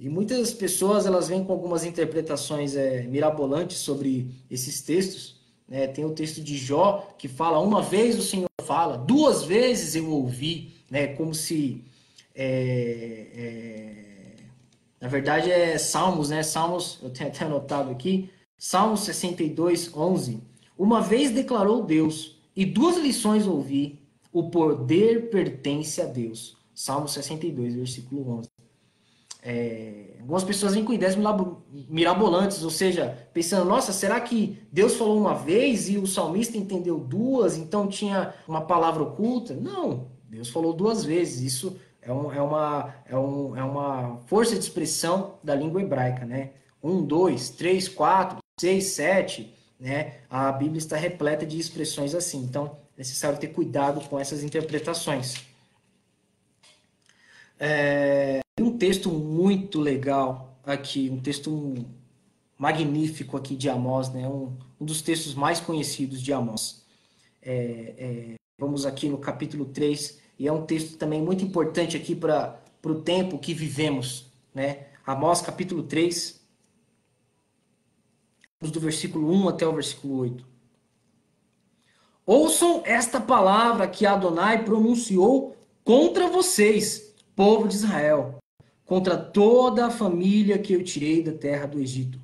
[0.03, 5.39] e muitas pessoas elas vêm com algumas interpretações é, mirabolantes sobre esses textos.
[5.65, 5.87] Né?
[5.87, 10.09] Tem o texto de Jó que fala uma vez o Senhor fala, duas vezes eu
[10.09, 11.07] ouvi, né?
[11.07, 11.83] Como se
[12.33, 14.43] é, é,
[14.99, 16.41] na verdade é Salmos, né?
[16.43, 20.41] Salmos, eu tenho até anotado aqui, Salmos 62, 11.
[20.77, 23.99] Uma vez declarou Deus, e duas lições ouvi:
[24.31, 26.57] o poder pertence a Deus.
[26.73, 28.49] Salmo 62, versículo 11.
[29.45, 31.17] É, algumas pessoas vêm com ideias
[31.89, 36.97] mirabolantes, ou seja, pensando, nossa, será que Deus falou uma vez e o salmista entendeu
[36.97, 39.53] duas, então tinha uma palavra oculta?
[39.53, 41.41] Não, Deus falou duas vezes.
[41.41, 46.25] Isso é, um, é, uma, é, um, é uma força de expressão da língua hebraica,
[46.25, 46.51] né?
[46.81, 50.15] Um, dois, três, quatro, seis, sete, né?
[50.29, 52.41] A Bíblia está repleta de expressões assim.
[52.43, 55.35] Então, é necessário ter cuidado com essas interpretações.
[57.65, 61.73] É, um texto muito legal aqui, um texto
[62.57, 64.27] magnífico aqui de Amós, né?
[64.27, 66.85] um, um dos textos mais conhecidos de Amós.
[67.41, 72.13] É, é, vamos aqui no capítulo 3, e é um texto também muito importante aqui
[72.13, 74.25] para o tempo que vivemos.
[74.53, 74.87] Né?
[75.07, 76.45] Amós capítulo 3,
[78.59, 80.45] do versículo 1 até o versículo 8.
[82.25, 88.39] Ouçam esta palavra que Adonai pronunciou contra vocês, povo de Israel,
[88.85, 92.19] contra toda a família que eu tirei da terra do Egito.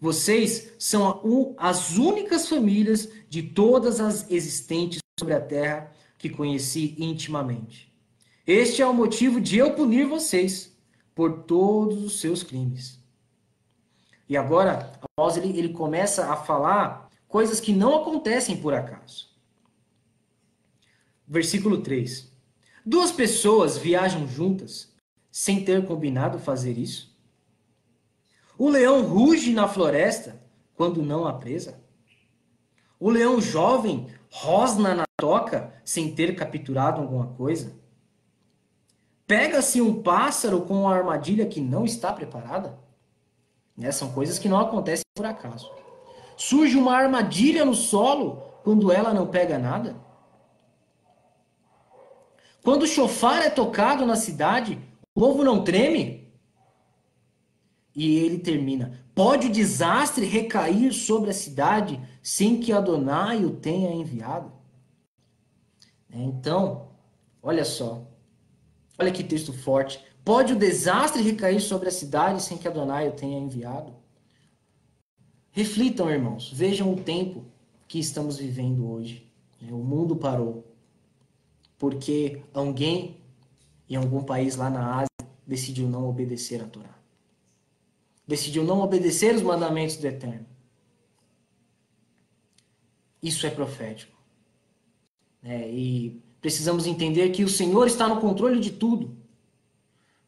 [0.00, 7.92] Vocês são as únicas famílias de todas as existentes sobre a terra que conheci intimamente.
[8.46, 10.76] Este é o motivo de eu punir vocês
[11.14, 12.98] por todos os seus crimes.
[14.28, 19.28] E agora, Amós ele, ele começa a falar coisas que não acontecem por acaso.
[21.28, 22.31] Versículo 3.
[22.84, 24.92] Duas pessoas viajam juntas
[25.30, 27.16] sem ter combinado fazer isso?
[28.58, 30.42] O leão ruge na floresta
[30.74, 31.80] quando não há presa?
[32.98, 37.72] O leão jovem rosna na toca sem ter capturado alguma coisa?
[39.26, 42.78] Pega-se um pássaro com uma armadilha que não está preparada?
[43.76, 43.92] Né?
[43.92, 45.70] São coisas que não acontecem por acaso.
[46.36, 49.96] Surge uma armadilha no solo quando ela não pega nada?
[52.62, 54.78] Quando o chofar é tocado na cidade,
[55.14, 56.32] o povo não treme?
[57.94, 63.92] E ele termina: Pode o desastre recair sobre a cidade sem que Adonai o tenha
[63.92, 64.52] enviado?
[66.10, 66.90] Então,
[67.42, 68.06] olha só.
[68.98, 70.02] Olha que texto forte.
[70.24, 73.92] Pode o desastre recair sobre a cidade sem que Adonai o tenha enviado?
[75.50, 77.44] Reflitam, irmãos, vejam o tempo
[77.88, 79.30] que estamos vivendo hoje.
[79.70, 80.71] O mundo parou.
[81.82, 83.16] Porque alguém
[83.90, 86.96] em algum país lá na Ásia decidiu não obedecer a Torá.
[88.24, 90.46] Decidiu não obedecer os mandamentos do Eterno.
[93.20, 94.16] Isso é profético.
[95.42, 99.16] É, e precisamos entender que o Senhor está no controle de tudo.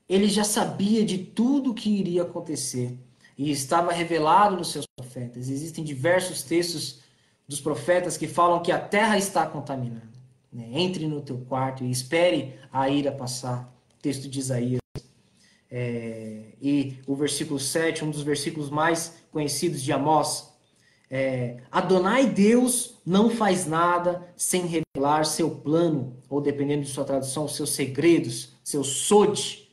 [0.09, 2.99] Ele já sabia de tudo que iria acontecer
[3.39, 5.49] e estava revelado nos seus profetas.
[5.49, 6.99] Existem diversos textos
[7.47, 10.14] dos profetas que falam que a terra está contaminada.
[10.55, 10.69] Né?
[10.73, 13.75] Entre no teu quarto e espere a ira passar.
[14.01, 14.81] Texto de Isaías.
[15.71, 20.53] É, e o versículo 7, um dos versículos mais conhecidos de Amós.
[21.11, 27.49] É, Adonai Deus não faz nada sem revelar seu plano, ou dependendo de sua tradução,
[27.49, 29.69] seus segredos, seu sode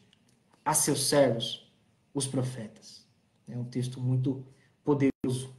[0.66, 1.72] a seus servos,
[2.14, 3.06] os profetas.
[3.48, 4.44] É um texto muito
[4.84, 5.54] poderoso.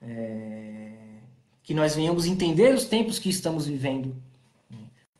[0.00, 0.92] É,
[1.62, 4.16] que nós venhamos entender os tempos que estamos vivendo.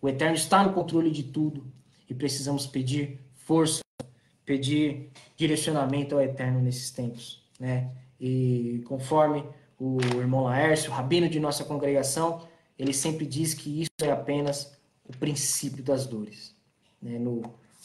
[0.00, 1.66] O Eterno está no controle de tudo
[2.08, 3.80] e precisamos pedir força,
[4.44, 7.42] pedir direcionamento ao Eterno nesses tempos.
[7.58, 7.90] Né?
[8.20, 9.44] E conforme
[9.78, 12.46] o irmão Laércio, o rabino de nossa congregação,
[12.78, 14.72] ele sempre diz que isso é apenas
[15.04, 16.54] o princípio das dores.
[17.00, 17.18] Né?
[17.18, 17.42] No,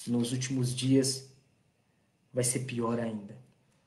[0.07, 1.31] nos últimos dias
[2.33, 3.37] vai ser pior ainda.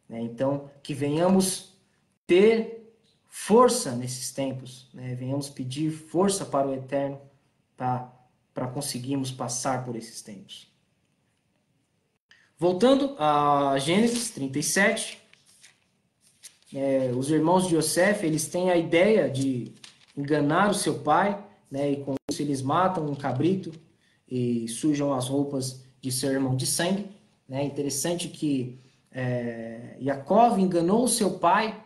[0.09, 0.21] Né?
[0.21, 1.77] Então, que venhamos
[2.27, 2.95] ter
[3.29, 5.15] força nesses tempos, né?
[5.15, 7.21] venhamos pedir força para o Eterno
[7.77, 8.16] para
[8.65, 10.69] conseguirmos passar por esses tempos.
[12.59, 15.19] Voltando a Gênesis 37,
[16.75, 19.73] é, os irmãos de Yosef, eles têm a ideia de
[20.17, 23.73] enganar o seu pai, né, e com isso eles matam um cabrito
[24.27, 27.11] e sujam as roupas de seu irmão de sangue.
[27.49, 27.65] Né?
[27.65, 28.79] Interessante que
[29.13, 31.83] é, Yaakov enganou o seu pai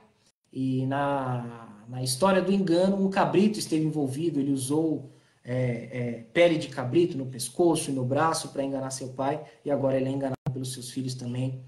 [0.52, 5.10] e na, na história do engano um cabrito esteve envolvido, ele usou
[5.52, 9.70] é, é, pele de cabrito no pescoço e no braço para enganar seu pai e
[9.70, 11.60] agora ele é enganado pelos seus filhos também.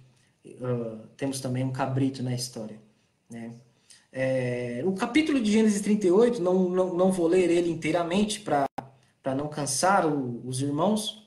[0.47, 2.79] Uh, temos também um cabrito na história.
[3.29, 3.53] Né?
[4.13, 8.69] É, o capítulo de Gênesis 38, não, não, não vou ler ele inteiramente para
[9.37, 11.27] não cansar o, os irmãos.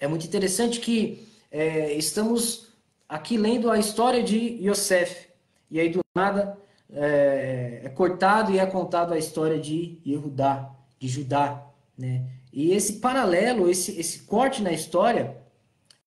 [0.00, 2.72] É muito interessante que é, estamos
[3.08, 5.28] aqui lendo a história de Yosef.
[5.70, 6.58] E aí, do nada,
[6.92, 10.71] é, é cortado e é contado a história de Yehudá,
[11.02, 11.66] de Judá.
[11.98, 12.24] Né?
[12.52, 15.36] E esse paralelo, esse, esse corte na história,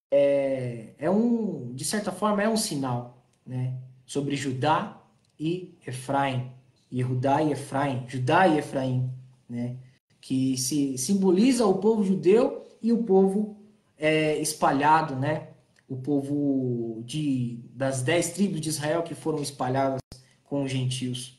[0.10, 3.74] é, é um, de certa forma, é um sinal né?
[4.06, 5.02] sobre Judá
[5.38, 6.50] e Efraim.
[6.94, 9.10] Yehudá e Efraim, Judá e Efraim,
[9.50, 9.76] né?
[10.22, 13.58] que se simboliza o povo judeu e o povo
[13.98, 15.50] é, espalhado, né?
[15.90, 20.00] o povo de, das dez tribos de Israel que foram espalhadas
[20.46, 21.38] com os gentios.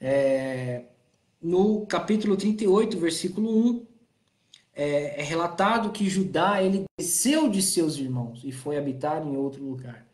[0.00, 0.84] É,
[1.42, 3.86] no capítulo 38, versículo 1,
[4.74, 9.62] é, é, relatado que Judá ele desceu de seus irmãos e foi habitar em outro
[9.62, 10.06] lugar.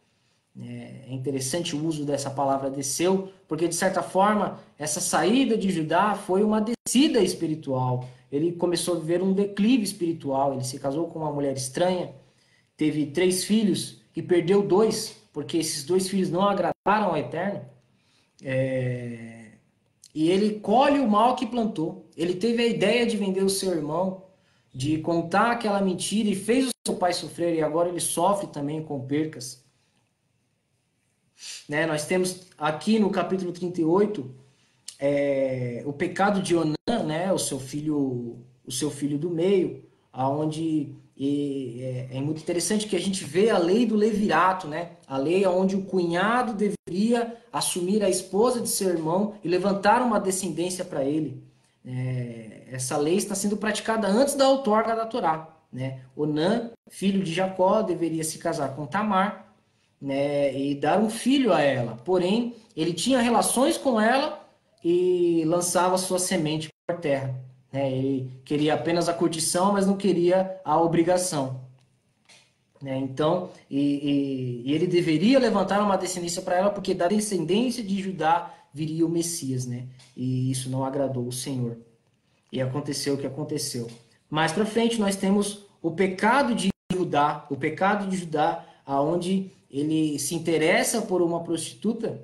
[0.61, 5.70] É, é interessante o uso dessa palavra desceu, porque de certa forma essa saída de
[5.70, 8.09] Judá foi uma descida espiritual.
[8.33, 10.55] Ele começou a viver um declive espiritual.
[10.55, 12.12] Ele se casou com uma mulher estranha,
[12.76, 17.61] teve três filhos e perdeu dois, porque esses dois filhos não agradaram ao Eterno.
[18.43, 19.38] É...
[20.14, 22.09] E ele colhe o mal que plantou.
[22.16, 24.24] Ele teve a ideia de vender o seu irmão,
[24.72, 28.82] de contar aquela mentira e fez o seu pai sofrer, e agora ele sofre também
[28.82, 29.64] com percas.
[31.68, 31.86] Né?
[31.86, 34.34] Nós temos aqui no capítulo 38
[34.98, 36.74] é, o pecado de Onã,
[37.06, 37.32] né?
[37.32, 42.95] o seu filho, o seu filho do meio, aonde e é, é, muito interessante que
[42.95, 44.93] a gente vê a lei do levirato, né?
[45.05, 50.21] A lei onde o cunhado deveria assumir a esposa de seu irmão e levantar uma
[50.21, 51.43] descendência para ele.
[51.85, 55.49] É, essa lei está sendo praticada antes da outorga da Torá.
[55.73, 56.03] Né?
[56.16, 59.49] Onã, filho de Jacó, deveria se casar com Tamar,
[60.01, 61.97] né, e dar um filho a ela.
[62.05, 64.47] Porém, ele tinha relações com ela
[64.85, 67.35] e lançava sua semente por terra.
[67.73, 67.93] Né?
[67.93, 71.61] Ele queria apenas a curtição, mas não queria a obrigação.
[72.81, 72.97] Né?
[72.99, 78.01] Então, e, e, e, ele deveria levantar uma descendência para ela, porque da descendência de
[78.01, 79.87] Judá viria o Messias, né?
[80.16, 81.77] E isso não agradou o Senhor.
[82.53, 83.89] E aconteceu o que aconteceu.
[84.31, 90.19] Mais para frente, nós temos o pecado de Judá, o pecado de Judá, aonde ele
[90.19, 92.23] se interessa por uma prostituta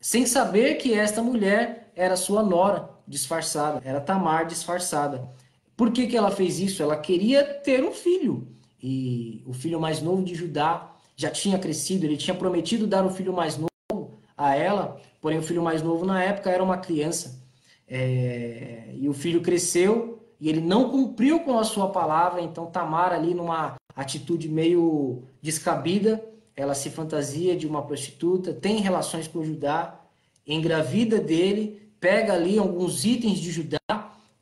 [0.00, 5.28] sem saber que esta mulher era sua nora disfarçada, era Tamar disfarçada.
[5.76, 6.82] Por que, que ela fez isso?
[6.82, 8.48] Ela queria ter um filho.
[8.82, 13.10] E o filho mais novo de Judá já tinha crescido, ele tinha prometido dar o
[13.10, 17.42] filho mais novo a ela, porém o filho mais novo na época era uma criança.
[17.88, 18.92] É...
[18.94, 23.34] E o filho cresceu e ele não cumpriu com a sua palavra, então Tamar ali
[23.34, 26.24] numa atitude meio descabida,
[26.58, 30.00] ela se fantasia de uma prostituta, tem relações com Judá,
[30.44, 33.78] engravida dele, pega ali alguns itens de Judá,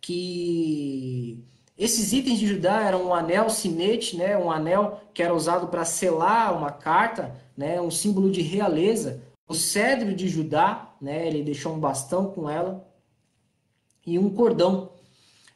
[0.00, 1.44] que
[1.76, 5.84] esses itens de Judá eram um anel sinete, né, um anel que era usado para
[5.84, 11.74] selar uma carta, né, um símbolo de realeza, o cedro de Judá, né, ele deixou
[11.74, 12.88] um bastão com ela,
[14.06, 14.90] e um cordão.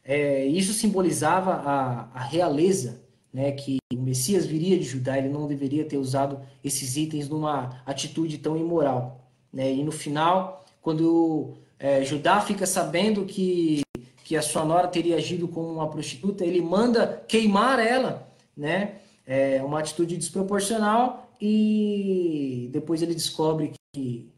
[0.05, 3.01] É, isso simbolizava a, a realeza,
[3.33, 7.81] né, que o Messias viria de Judá, ele não deveria ter usado esses itens numa
[7.87, 9.29] atitude tão imoral.
[9.53, 9.73] Né?
[9.73, 13.83] E no final, quando é, Judá fica sabendo que,
[14.25, 18.97] que a sua nora teria agido como uma prostituta, ele manda queimar ela, né?
[19.27, 24.29] É uma atitude desproporcional e depois ele descobre que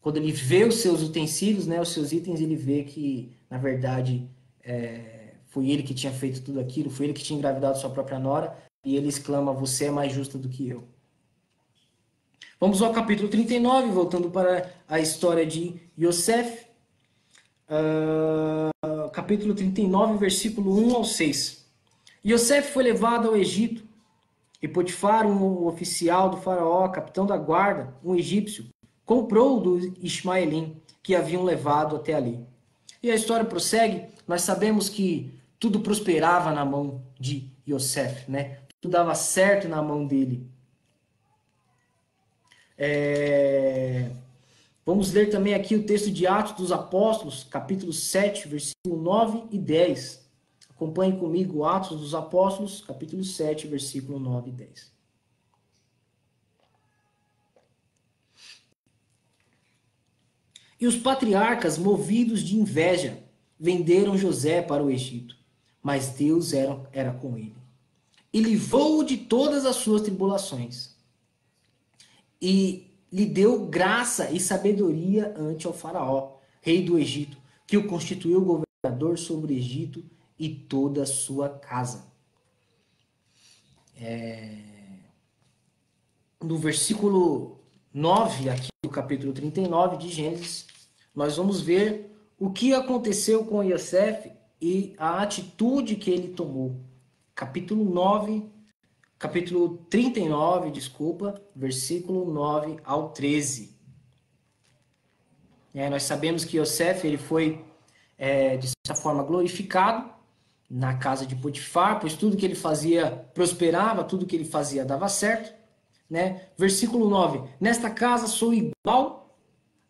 [0.00, 4.28] quando ele vê os seus utensílios, né, os seus itens, ele vê que na verdade
[4.62, 5.19] é,
[5.50, 8.56] foi ele que tinha feito tudo aquilo, foi ele que tinha engravidado sua própria nora,
[8.84, 10.84] e ele exclama: Você é mais justa do que eu.
[12.58, 16.66] Vamos ao capítulo 39, voltando para a história de Yosef.
[17.68, 21.66] Uh, capítulo 39, versículo 1 ao 6.
[22.24, 23.82] Yosef foi levado ao Egito,
[24.62, 28.66] e Potifar, um oficial do faraó, capitão da guarda, um egípcio,
[29.06, 32.38] comprou do Ismaelim, que haviam levado até ali.
[33.02, 34.04] E a história prossegue.
[34.28, 38.60] Nós sabemos que tudo prosperava na mão de Yosef, né?
[38.80, 40.48] Tudo dava certo na mão dele.
[42.78, 44.10] É...
[44.86, 49.58] Vamos ler também aqui o texto de Atos dos Apóstolos, capítulo 7, versículo 9 e
[49.58, 50.26] 10.
[50.70, 54.92] Acompanhe comigo Atos dos Apóstolos, capítulo 7, versículo 9 e 10.
[60.80, 63.22] E os patriarcas, movidos de inveja,
[63.58, 65.38] venderam José para o Egito
[65.82, 67.56] mas Deus era, era com ele.
[68.32, 70.94] E livrou-o de todas as suas tribulações.
[72.40, 78.64] E lhe deu graça e sabedoria ante o faraó, rei do Egito, que o constituiu
[78.84, 80.04] governador sobre o Egito
[80.38, 82.06] e toda a sua casa.
[83.96, 84.56] É...
[86.42, 87.60] No versículo
[87.92, 90.66] 9, aqui do capítulo 39 de Gênesis,
[91.14, 94.30] nós vamos ver o que aconteceu com Yosef
[94.60, 96.80] e a atitude que ele tomou.
[97.34, 98.44] Capítulo 9,
[99.18, 103.74] capítulo 39, desculpa, versículo 9 ao 13.
[105.72, 107.64] É, nós sabemos que Yosef ele foi,
[108.18, 110.10] é, de certa forma, glorificado
[110.68, 115.08] na casa de Potifar, pois tudo que ele fazia prosperava, tudo que ele fazia dava
[115.08, 115.54] certo.
[116.08, 116.48] Né?
[116.56, 119.36] Versículo 9: Nesta casa sou igual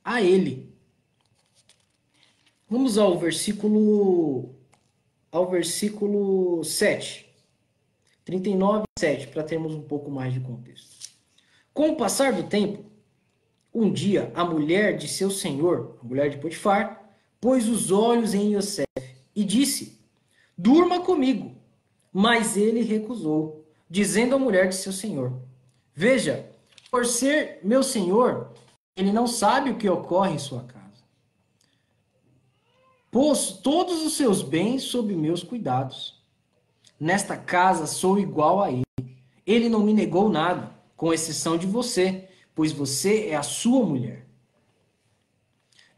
[0.04, 0.70] a ele.
[2.68, 4.54] Vamos ao versículo
[5.30, 7.28] ao versículo 7.
[8.24, 11.10] 39, 7, para termos um pouco mais de contexto.
[11.72, 12.84] Com o passar do tempo,
[13.72, 17.10] um dia a mulher de seu senhor, a mulher de Potifar,
[17.40, 18.86] pôs os olhos em Yosef
[19.34, 20.00] e disse:
[20.56, 21.56] Durma comigo.
[22.12, 25.40] Mas ele recusou, dizendo à mulher de seu senhor:
[25.94, 26.50] Veja,
[26.90, 28.52] por ser meu senhor,
[28.96, 30.79] ele não sabe o que ocorre em sua casa.
[33.10, 36.22] Pôs todos os seus bens sob meus cuidados.
[36.98, 38.84] Nesta casa sou igual a ele.
[39.44, 44.26] Ele não me negou nada, com exceção de você, pois você é a sua mulher.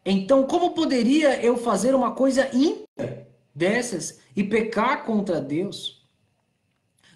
[0.06, 6.02] Então, como poderia eu fazer uma coisa ímpia dessas e pecar contra Deus?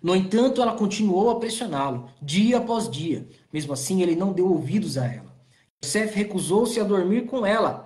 [0.02, 3.26] No entanto, ela continuou a pressioná-lo, dia após dia.
[3.52, 5.34] Mesmo assim, ele não deu ouvidos a ela.
[5.82, 7.85] Yosef recusou-se a dormir com ela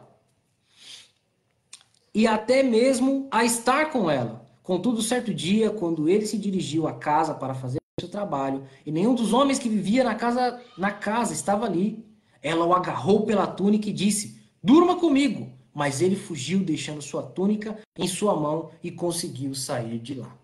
[2.15, 4.47] e até mesmo a estar com ela.
[4.63, 9.15] Contudo, certo dia, quando ele se dirigiu à casa para fazer seu trabalho, e nenhum
[9.15, 12.05] dos homens que vivia na casa, na casa estava ali,
[12.43, 15.53] ela o agarrou pela túnica e disse: Durma comigo.
[15.73, 20.37] Mas ele fugiu, deixando sua túnica em sua mão e conseguiu sair de lá.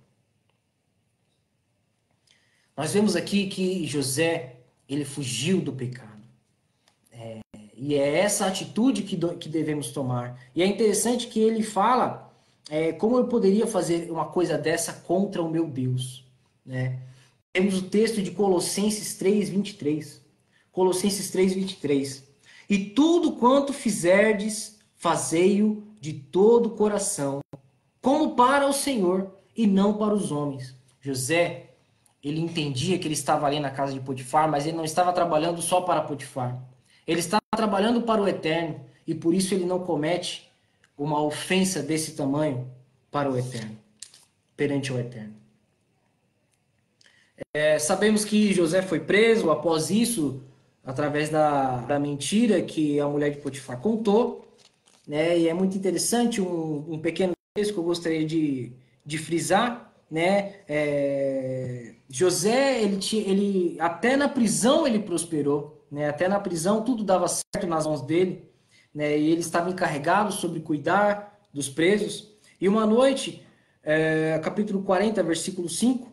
[2.76, 6.15] Nós vemos aqui que José, ele fugiu do pecado.
[7.76, 10.40] E é essa atitude que, do, que devemos tomar.
[10.54, 12.32] E é interessante que ele fala
[12.70, 16.24] é, como eu poderia fazer uma coisa dessa contra o meu Deus.
[16.64, 16.98] Né?
[17.52, 20.22] Temos o texto de Colossenses 3, 23.
[20.72, 22.24] Colossenses 3, 23.
[22.68, 27.40] E tudo quanto fizerdes, fazei-o de todo o coração,
[28.00, 30.74] como para o Senhor e não para os homens.
[31.00, 31.74] José,
[32.22, 35.62] ele entendia que ele estava ali na casa de Potifar, mas ele não estava trabalhando
[35.62, 36.60] só para Potifar.
[37.06, 40.50] Ele estava trabalhando para o eterno e por isso ele não comete
[40.96, 42.66] uma ofensa desse tamanho
[43.10, 43.76] para o eterno,
[44.56, 45.34] perante o eterno.
[47.52, 50.42] É, sabemos que José foi preso após isso,
[50.84, 54.46] através da, da mentira que a mulher de Potifar contou.
[55.06, 55.38] Né?
[55.38, 58.72] E é muito interessante um, um pequeno texto que eu gostaria de,
[59.04, 59.92] de frisar.
[60.10, 60.56] Né?
[60.68, 65.75] É, José, ele, ele até na prisão ele prosperou.
[65.90, 66.08] Né?
[66.08, 68.50] Até na prisão tudo dava certo nas mãos dele.
[68.94, 69.18] Né?
[69.18, 72.34] E ele estava encarregado sobre cuidar dos presos.
[72.60, 73.44] E uma noite,
[73.82, 76.12] é, capítulo 40, versículo 5,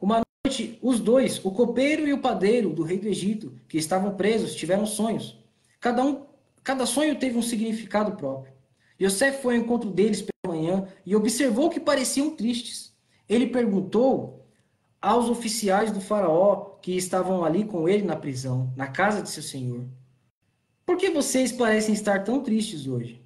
[0.00, 4.14] uma noite, os dois, o copeiro e o padeiro do rei do Egito, que estavam
[4.16, 5.38] presos, tiveram sonhos.
[5.80, 6.26] Cada um,
[6.62, 8.52] cada sonho teve um significado próprio.
[9.00, 12.94] Yosef foi ao encontro deles pela manhã e observou que pareciam tristes.
[13.28, 14.46] Ele perguntou
[15.00, 19.42] aos oficiais do faraó que estavam ali com ele na prisão, na casa de seu
[19.42, 19.86] senhor:
[20.84, 23.22] Por que vocês parecem estar tão tristes hoje?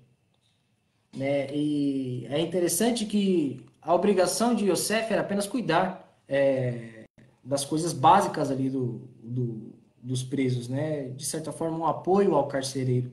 [1.12, 1.52] Né?
[1.52, 7.02] E é interessante que a obrigação de Yosef era apenas cuidar é,
[7.42, 11.08] das coisas básicas ali do, do, dos presos, né?
[11.08, 13.10] De certa forma, um apoio ao carcereiro.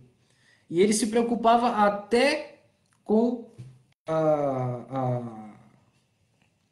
[0.69, 2.59] E ele se preocupava até
[3.03, 3.49] com
[4.05, 5.55] a, a,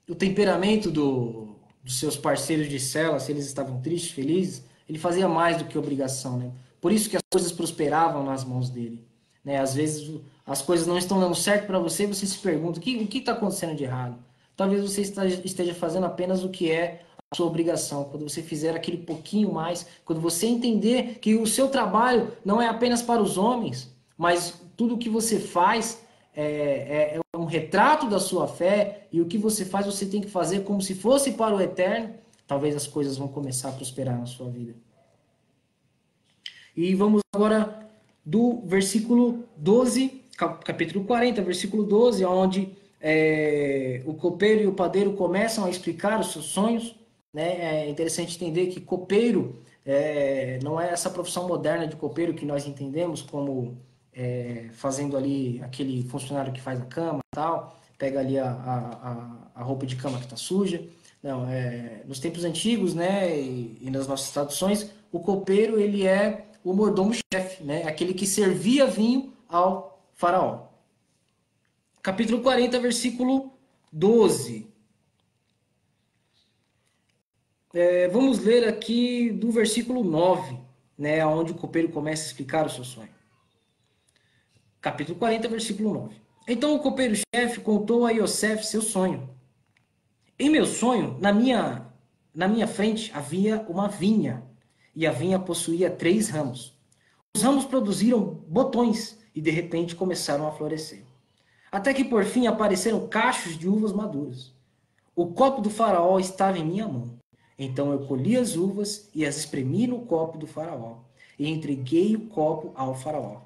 [0.07, 1.42] o temperamento do,
[1.83, 4.63] dos seus parceiros de cela, se eles estavam tristes, felizes.
[4.87, 6.51] Ele fazia mais do que obrigação, né?
[6.79, 9.05] Por isso que as coisas prosperavam nas mãos dele.
[9.43, 9.57] Né?
[9.57, 13.17] Às vezes as coisas não estão dando certo para você, você se pergunta o que
[13.17, 14.17] está acontecendo de errado.
[14.55, 18.03] Talvez você esteja fazendo apenas o que é a sua obrigação.
[18.05, 22.67] Quando você fizer aquele pouquinho mais, quando você entender que o seu trabalho não é
[22.67, 26.03] apenas para os homens, mas tudo o que você faz
[26.35, 30.21] é, é, é um retrato da sua fé e o que você faz você tem
[30.21, 32.13] que fazer como se fosse para o eterno,
[32.45, 34.75] talvez as coisas vão começar a prosperar na sua vida.
[36.75, 37.89] E vamos agora
[38.23, 45.65] do versículo 12, capítulo 40, versículo 12, onde é, o copeiro e o padeiro começam
[45.65, 46.95] a explicar os seus sonhos.
[47.33, 47.85] Né?
[47.85, 49.55] É interessante entender que copeiro
[49.85, 53.77] é, não é essa profissão moderna de copeiro que nós entendemos como
[54.15, 59.63] é, fazendo ali aquele funcionário que faz a cama tal, pega ali a, a, a
[59.63, 60.83] roupa de cama que está suja.
[61.21, 66.47] Não, é, nos tempos antigos, né, e, e, nas nossas traduções, o copeiro ele é
[66.63, 70.73] o mordomo-chefe, né, aquele que servia vinho ao faraó
[72.03, 73.53] capítulo 40, versículo
[73.89, 74.67] 12.
[77.73, 80.59] É, vamos ler aqui do versículo 9,
[80.97, 83.12] né, onde o copeiro começa a explicar o seu sonho.
[84.83, 86.15] Capítulo 40, versículo 9.
[86.47, 89.27] Então o copeiro-chefe contou a Yosef seu sonho.
[90.37, 91.87] Em meu sonho, na minha,
[92.35, 94.43] na minha frente havia uma vinha,
[94.95, 96.77] e a vinha possuía três ramos.
[97.35, 101.03] Os ramos produziram botões e de repente começaram a florescer
[101.73, 104.53] até que por fim apareceram cachos de uvas maduras.
[105.15, 107.17] O copo do faraó estava em minha mão,
[107.57, 110.97] Então eu colhi as uvas e as espremi no copo do faraó,
[111.37, 113.41] e entreguei o copo ao faraó.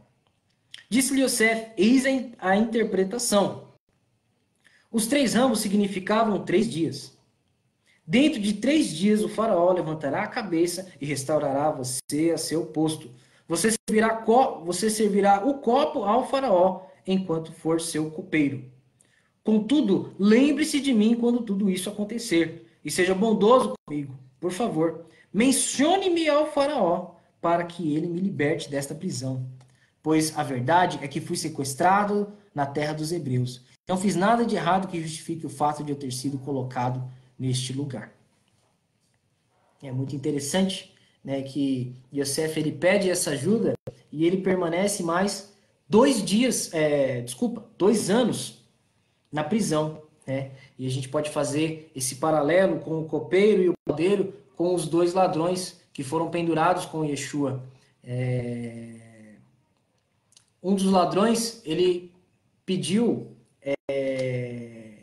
[0.90, 2.04] Disse-lhe Yosef, eis
[2.40, 3.68] a interpretação.
[4.90, 7.18] Os três ramos significavam três dias.
[8.06, 13.12] Dentro de três dias o faraó levantará a cabeça e restaurará você a seu posto.
[13.50, 14.24] Você servirá,
[14.64, 18.64] você servirá o copo ao faraó enquanto for seu copeiro.
[19.44, 24.18] Contudo, lembre-se de mim quando tudo isso acontecer e seja bondoso comigo.
[24.40, 29.46] Por favor, mencione-me ao faraó para que ele me liberte desta prisão.
[30.08, 33.66] Pois a verdade é que fui sequestrado na terra dos hebreus.
[33.86, 37.04] Não fiz nada de errado que justifique o fato de eu ter sido colocado
[37.38, 38.14] neste lugar.
[39.84, 43.74] É muito interessante né, que Yosef ele pede essa ajuda
[44.10, 45.54] e ele permanece mais
[45.90, 48.66] dois dias, é, desculpa, dois anos
[49.30, 50.04] na prisão.
[50.26, 50.52] Né?
[50.80, 54.88] E a gente pode fazer esse paralelo com o copeiro e o padeiro, com os
[54.88, 57.62] dois ladrões que foram pendurados com Yeshua.
[58.02, 59.07] É...
[60.68, 62.12] Um dos ladrões, ele
[62.66, 64.98] pediu é...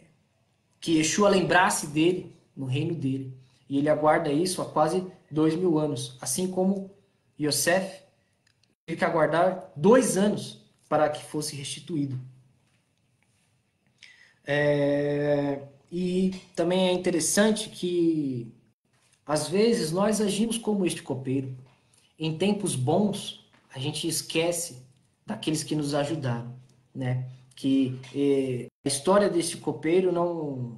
[0.79, 3.35] que Yeshua lembrasse dele no reino dele.
[3.67, 6.19] E ele aguarda isso há quase dois mil anos.
[6.21, 6.91] Assim como
[7.41, 8.03] Yosef
[8.85, 12.21] teve que aguardar dois anos para que fosse restituído.
[14.47, 18.53] É, e também é interessante que,
[19.25, 21.57] às vezes, nós agimos como este copeiro.
[22.19, 24.84] Em tempos bons, a gente esquece
[25.27, 26.55] daqueles que nos ajudaram,
[26.95, 27.27] né?
[27.55, 30.77] Que eh, a história deste copeiro não,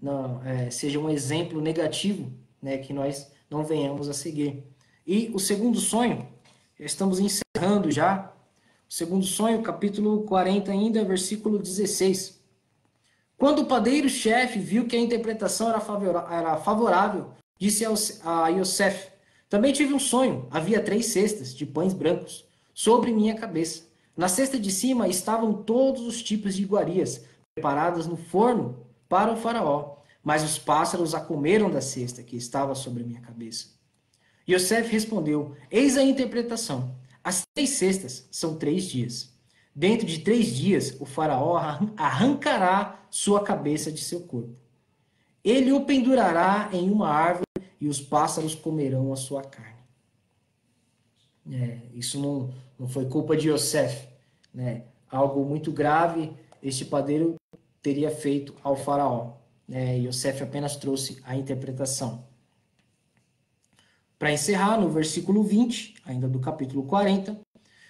[0.00, 2.78] não é, seja um exemplo negativo, né?
[2.78, 4.64] Que nós não venhamos a seguir.
[5.06, 6.26] E o segundo sonho,
[6.78, 8.32] estamos encerrando já.
[8.88, 12.42] O segundo sonho, capítulo 40 ainda, versículo 16.
[13.36, 17.84] Quando o padeiro-chefe viu que a interpretação era favorável, disse
[18.24, 19.08] a Yosef,
[19.48, 20.46] também tive um sonho.
[20.50, 23.84] Havia três cestas de pães brancos sobre minha cabeça.
[24.16, 29.36] Na cesta de cima estavam todos os tipos de iguarias, preparadas no forno para o
[29.36, 29.96] faraó.
[30.22, 33.68] Mas os pássaros a comeram da cesta que estava sobre minha cabeça.
[34.48, 36.96] Yosef respondeu: Eis a interpretação.
[37.22, 39.32] As três cestas são três dias.
[39.74, 41.56] Dentro de três dias, o faraó
[41.96, 44.54] arrancará sua cabeça de seu corpo.
[45.42, 47.44] Ele o pendurará em uma árvore
[47.80, 49.73] e os pássaros comerão a sua carne.
[51.50, 54.08] É, isso não, não foi culpa de Yosef.
[54.52, 54.84] Né?
[55.10, 56.32] Algo muito grave
[56.62, 57.34] este padeiro
[57.82, 59.34] teria feito ao faraó.
[59.68, 59.98] Né?
[59.98, 62.24] Yosef apenas trouxe a interpretação.
[64.18, 67.38] Para encerrar, no versículo 20, ainda do capítulo 40,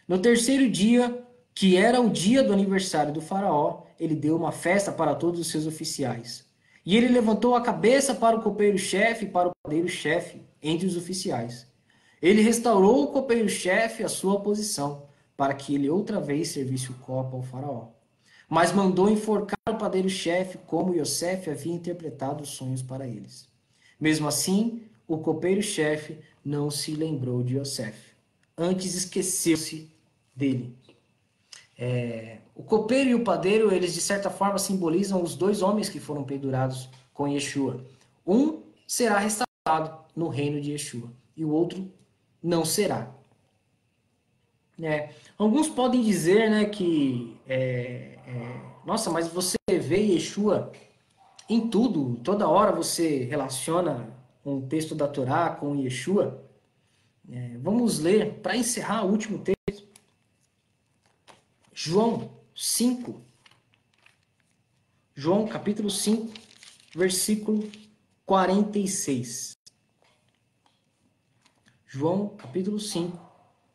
[0.09, 1.24] no terceiro dia,
[1.55, 5.46] que era o dia do aniversário do faraó, ele deu uma festa para todos os
[5.46, 6.44] seus oficiais.
[6.84, 11.66] E ele levantou a cabeça para o copeiro-chefe e para o padeiro-chefe entre os oficiais.
[12.24, 15.02] Ele restaurou o copeiro-chefe à sua posição,
[15.36, 17.88] para que ele outra vez servisse o copo ao faraó.
[18.48, 23.46] Mas mandou enforcar o padeiro-chefe, como Yosef havia interpretado os sonhos para eles.
[24.00, 28.14] Mesmo assim, o copeiro-chefe não se lembrou de Yosef.
[28.56, 29.90] Antes esqueceu-se
[30.34, 30.74] dele.
[31.76, 36.00] É, o copeiro e o padeiro, eles de certa forma simbolizam os dois homens que
[36.00, 37.84] foram pendurados com Yeshua.
[38.26, 41.92] Um será restaurado no reino de Yeshua e o outro
[42.45, 43.11] não será.
[44.82, 50.70] É, alguns podem dizer né, que, é, é, nossa, mas você vê Yeshua
[51.49, 54.12] em tudo, toda hora você relaciona
[54.45, 56.45] um texto da Torá com Yeshua.
[57.30, 59.88] É, vamos ler, para encerrar o último texto,
[61.72, 63.22] João 5.
[65.14, 66.34] João capítulo 5,
[66.95, 67.70] versículo
[68.26, 69.55] 46.
[71.95, 73.16] João capítulo 5,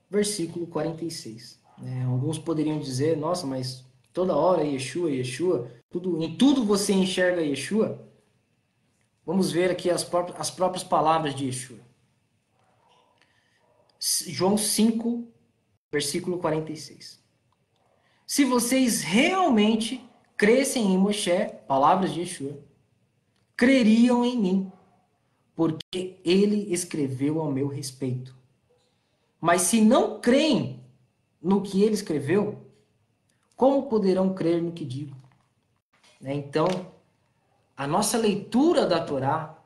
[0.09, 1.57] versículo 46.
[1.81, 7.41] É, alguns poderiam dizer, nossa, mas toda hora Yeshua, Yeshua, tudo, em tudo você enxerga
[7.41, 8.05] Yeshua.
[9.25, 11.79] Vamos ver aqui as próprias, as próprias palavras de Yeshua.
[14.27, 15.25] João 5,
[15.89, 17.23] versículo 46.
[18.27, 20.05] Se vocês realmente
[20.35, 22.59] crescem em Moshe, palavras de Yeshua,
[23.55, 24.71] creriam em mim,
[25.59, 28.33] porque ele escreveu ao meu respeito.
[29.41, 30.79] Mas se não creem
[31.41, 32.65] no que ele escreveu,
[33.57, 35.17] como poderão crer no que digo?
[36.21, 36.33] Né?
[36.33, 36.65] Então,
[37.75, 39.57] a nossa leitura da Torá,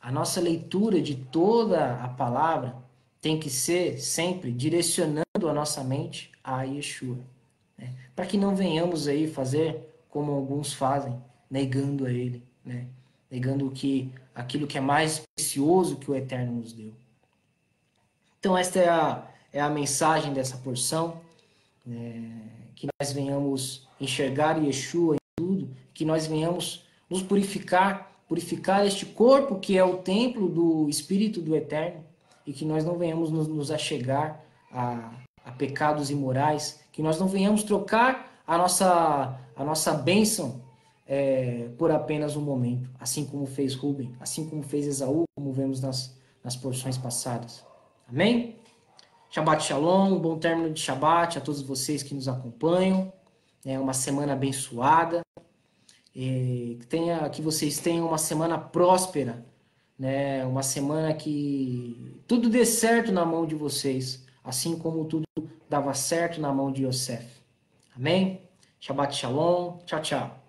[0.00, 2.76] a nossa leitura de toda a palavra,
[3.20, 7.18] tem que ser sempre direcionando a nossa mente a Yeshua.
[7.76, 7.92] Né?
[8.14, 12.40] Para que não venhamos aí fazer como alguns fazem, negando a ele.
[12.64, 12.86] Né?
[13.32, 16.92] Negando que aquilo que é mais precioso que o Eterno nos deu.
[18.38, 21.18] Então esta é a, é a mensagem dessa porção,
[21.88, 22.20] é,
[22.74, 29.58] que nós venhamos enxergar Yeshua em tudo, que nós venhamos nos purificar, purificar este corpo
[29.58, 32.04] que é o templo do Espírito do Eterno,
[32.46, 35.10] e que nós não venhamos nos, nos achegar a,
[35.44, 40.60] a pecados imorais, que nós não venhamos trocar a nossa, a nossa bênção
[41.14, 45.78] é, por apenas um momento, assim como fez Rubem, assim como fez Esaú, como vemos
[45.78, 47.62] nas, nas porções passadas.
[48.08, 48.56] Amém?
[49.28, 53.12] Shabbat Shalom, bom término de Shabbat a todos vocês que nos acompanham.
[53.62, 55.20] É uma semana abençoada.
[56.16, 59.44] E que, tenha, que vocês tenham uma semana próspera,
[59.98, 60.46] né?
[60.46, 65.24] uma semana que tudo dê certo na mão de vocês, assim como tudo
[65.68, 67.26] dava certo na mão de Yosef.
[67.94, 68.40] Amém?
[68.80, 69.76] Shabbat Shalom.
[69.84, 70.41] Tchau, tchau.